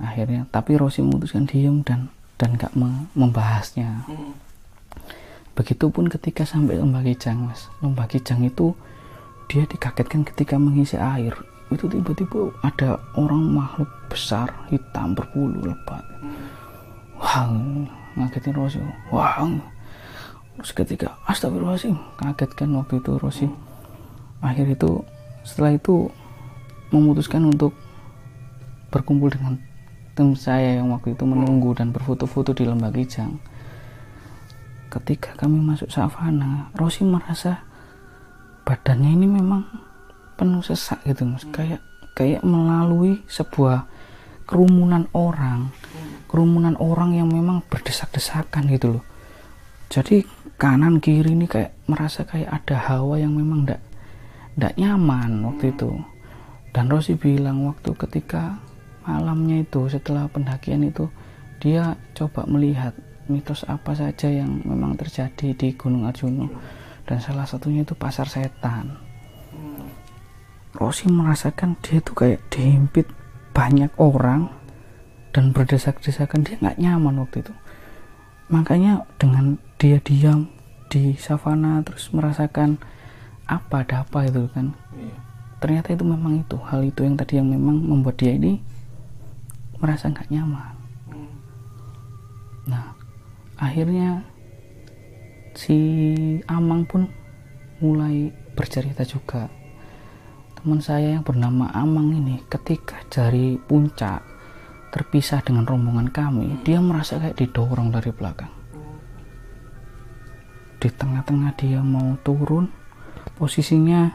[0.01, 2.75] Akhirnya tapi Rosi memutuskan diam dan dan gak
[3.15, 4.03] membahasnya.
[4.05, 4.35] Hmm.
[5.59, 7.67] begitupun ketika sampai lembah kijang mas.
[7.83, 8.71] Lembah kijang itu
[9.51, 11.35] dia dikagetkan ketika mengisi air.
[11.67, 16.01] Itu tiba-tiba ada orang makhluk besar hitam berbulu lebat.
[17.19, 17.51] Wah
[18.19, 18.79] ngagetin Rosi.
[19.09, 19.39] Wah
[20.59, 23.47] terus ketika astagfirullahaladzim kaget kan waktu itu Rosi.
[24.43, 25.07] Akhir itu
[25.47, 26.11] setelah itu
[26.91, 27.71] memutuskan untuk
[28.91, 29.55] berkumpul dengan
[30.19, 33.39] tim saya yang waktu itu menunggu dan berfoto-foto di lembah Kijang.
[34.91, 37.63] Ketika kami masuk savana Rosi merasa
[38.67, 39.63] badannya ini memang
[40.35, 41.47] penuh sesak gitu mas.
[41.55, 41.79] Kayak
[42.19, 43.87] kayak melalui sebuah
[44.43, 45.71] kerumunan orang.
[46.27, 49.03] Kerumunan orang yang memang berdesak-desakan gitu loh.
[49.89, 50.21] Jadi
[50.59, 53.81] kanan kiri ini kayak merasa kayak ada hawa yang memang ndak
[54.53, 55.91] tidak nyaman waktu itu.
[56.69, 58.59] Dan Rosi bilang waktu ketika
[59.07, 61.09] malamnya itu setelah pendakian itu
[61.57, 62.93] dia coba melihat
[63.25, 66.49] mitos apa saja yang memang terjadi di Gunung Arjuno
[67.09, 68.99] dan salah satunya itu pasar setan.
[70.77, 73.09] Rosi merasakan dia tuh kayak dihimpit
[73.55, 74.58] banyak orang
[75.39, 77.55] dan berdesak-desakan dia nggak nyaman waktu itu
[78.51, 80.51] makanya dengan dia diam
[80.91, 82.75] di savana terus merasakan
[83.47, 85.15] apa ada apa itu kan iya.
[85.63, 88.59] ternyata itu memang itu hal itu yang tadi yang memang membuat dia ini
[89.79, 90.75] merasa nggak nyaman
[91.07, 91.31] hmm.
[92.67, 92.91] nah
[93.55, 94.27] akhirnya
[95.55, 95.79] si
[96.51, 97.07] Amang pun
[97.79, 98.27] mulai
[98.59, 99.47] bercerita juga
[100.59, 104.28] teman saya yang bernama Amang ini ketika dari puncak
[104.89, 108.51] terpisah dengan rombongan kami dia merasa kayak didorong dari belakang.
[110.79, 112.71] Di tengah-tengah dia mau turun
[113.37, 114.09] posisinya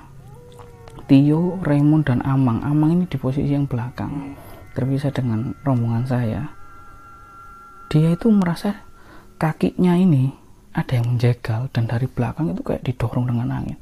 [1.04, 2.64] Tio, Raymond dan Amang.
[2.64, 4.34] Amang ini di posisi yang belakang
[4.72, 6.42] terpisah dengan rombongan saya.
[7.92, 8.82] Dia itu merasa
[9.36, 10.32] kakinya ini
[10.74, 13.78] ada yang menjegal dan dari belakang itu kayak didorong dengan angin.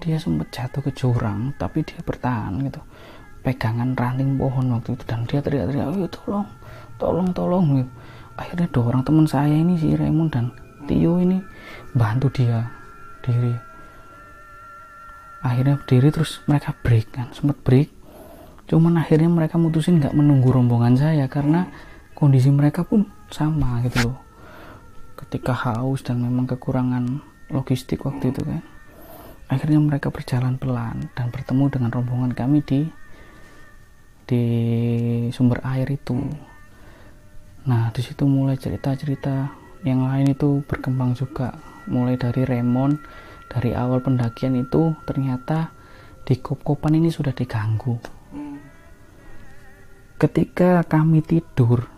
[0.00, 2.80] Dia sempat jatuh ke jurang tapi dia bertahan gitu
[3.40, 5.04] pegangan ranting pohon waktu itu.
[5.08, 6.46] Dan dia teriak-teriak oh tolong
[7.00, 7.64] tolong tolong.
[8.36, 10.52] Akhirnya dua orang teman saya ini si Raymond dan
[10.88, 11.40] Tio ini
[11.92, 12.68] bantu dia
[13.20, 13.52] diri.
[15.40, 17.88] Akhirnya berdiri terus mereka break kan sempat break.
[18.68, 21.68] Cuman akhirnya mereka mutusin nggak menunggu rombongan saya karena
[22.12, 24.18] kondisi mereka pun sama gitu loh.
[25.16, 27.20] Ketika haus dan memang kekurangan
[27.52, 28.62] logistik waktu itu kan.
[29.50, 32.86] Akhirnya mereka berjalan pelan dan bertemu dengan rombongan kami di
[34.30, 34.44] di
[35.34, 36.14] sumber air itu.
[37.66, 39.50] Nah di situ mulai cerita-cerita
[39.82, 41.58] yang lain itu berkembang juga.
[41.90, 42.94] Mulai dari Remon
[43.50, 45.74] dari awal pendakian itu ternyata
[46.22, 47.98] di kop-kopan ini sudah diganggu.
[50.14, 51.90] Ketika kami tidur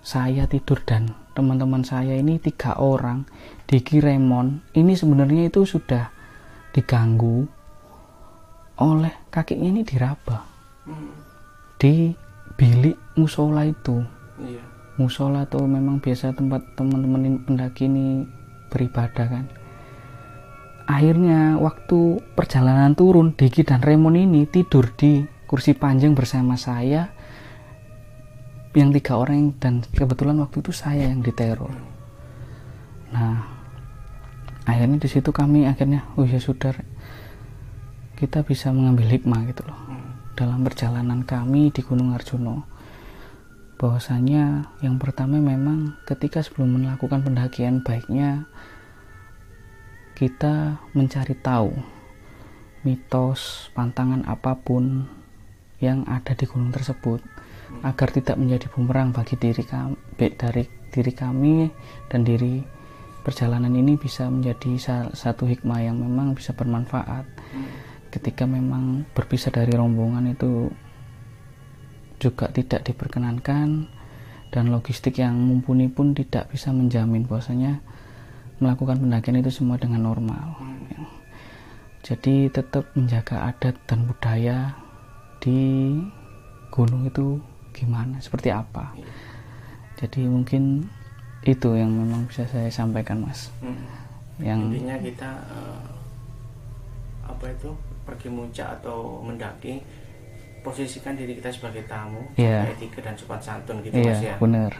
[0.00, 3.28] saya tidur dan teman-teman saya ini tiga orang
[3.68, 6.08] di Kiremon ini sebenarnya itu sudah
[6.72, 7.44] diganggu
[8.80, 10.40] oleh kakinya ini diraba
[11.80, 12.12] di
[12.60, 14.04] bilik musola itu.
[14.40, 14.64] Iya.
[15.00, 18.28] musola tuh memang biasa tempat teman-teman pendaki ini
[18.68, 19.44] beribadah kan.
[20.84, 27.08] Akhirnya waktu perjalanan turun Diki dan Raymond ini tidur di kursi panjang bersama saya
[28.76, 31.72] yang tiga orang dan kebetulan waktu itu saya yang diteror.
[33.16, 33.40] Nah
[34.68, 36.76] akhirnya di situ kami akhirnya oh ya sudah
[38.20, 39.89] kita bisa mengambil hikmah gitu loh
[40.40, 42.64] dalam perjalanan kami di Gunung Arjuno
[43.76, 48.48] bahwasanya yang pertama memang ketika sebelum melakukan pendakian baiknya
[50.16, 51.76] kita mencari tahu
[52.88, 55.04] mitos, pantangan apa pun
[55.76, 57.20] yang ada di gunung tersebut
[57.84, 59.96] agar tidak menjadi bumerang bagi diri kami,
[60.40, 61.68] dari diri kami
[62.08, 62.64] dan diri
[63.20, 67.28] perjalanan ini bisa menjadi satu hikmah yang memang bisa bermanfaat
[68.10, 70.70] ketika memang berpisah dari rombongan itu
[72.20, 73.88] juga tidak diperkenankan
[74.50, 77.80] dan logistik yang mumpuni pun tidak bisa menjamin bahwasanya
[78.60, 80.58] melakukan pendakian itu semua dengan normal.
[82.04, 84.74] Jadi tetap menjaga adat dan budaya
[85.40, 85.96] di
[86.68, 87.40] gunung itu
[87.72, 88.92] gimana, seperti apa.
[89.96, 90.84] Jadi mungkin
[91.44, 93.48] itu yang memang bisa saya sampaikan, Mas.
[93.64, 93.84] Hmm.
[94.40, 95.84] Yang intinya kita uh,
[97.28, 97.70] apa itu
[98.10, 99.78] pergi muncak atau mendaki
[100.60, 102.68] posisikan diri kita sebagai tamu, yeah.
[102.68, 104.34] etika dan sopan santun gitu yeah, Mas ya.
[104.36, 104.72] benar.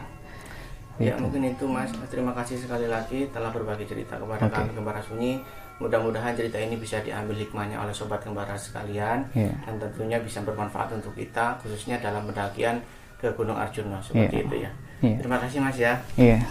[1.01, 1.25] Ya gitu.
[1.25, 1.89] mungkin itu Mas.
[2.13, 4.53] Terima kasih sekali lagi telah berbagi cerita kepada okay.
[4.61, 5.41] kami Kembara Sunyi.
[5.81, 9.49] Mudah-mudahan cerita ini bisa diambil hikmahnya oleh sobat Kembara sekalian yeah.
[9.65, 12.77] dan tentunya bisa bermanfaat untuk kita khususnya dalam pendakian
[13.17, 14.45] ke Gunung Arjuna seperti yeah.
[14.45, 14.71] itu ya.
[15.01, 15.17] Yeah.
[15.17, 15.93] Terima kasih Mas ya.
[16.13, 16.37] Iya.
[16.37, 16.41] Yeah.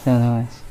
[0.00, 0.69] Terima kasih Mas.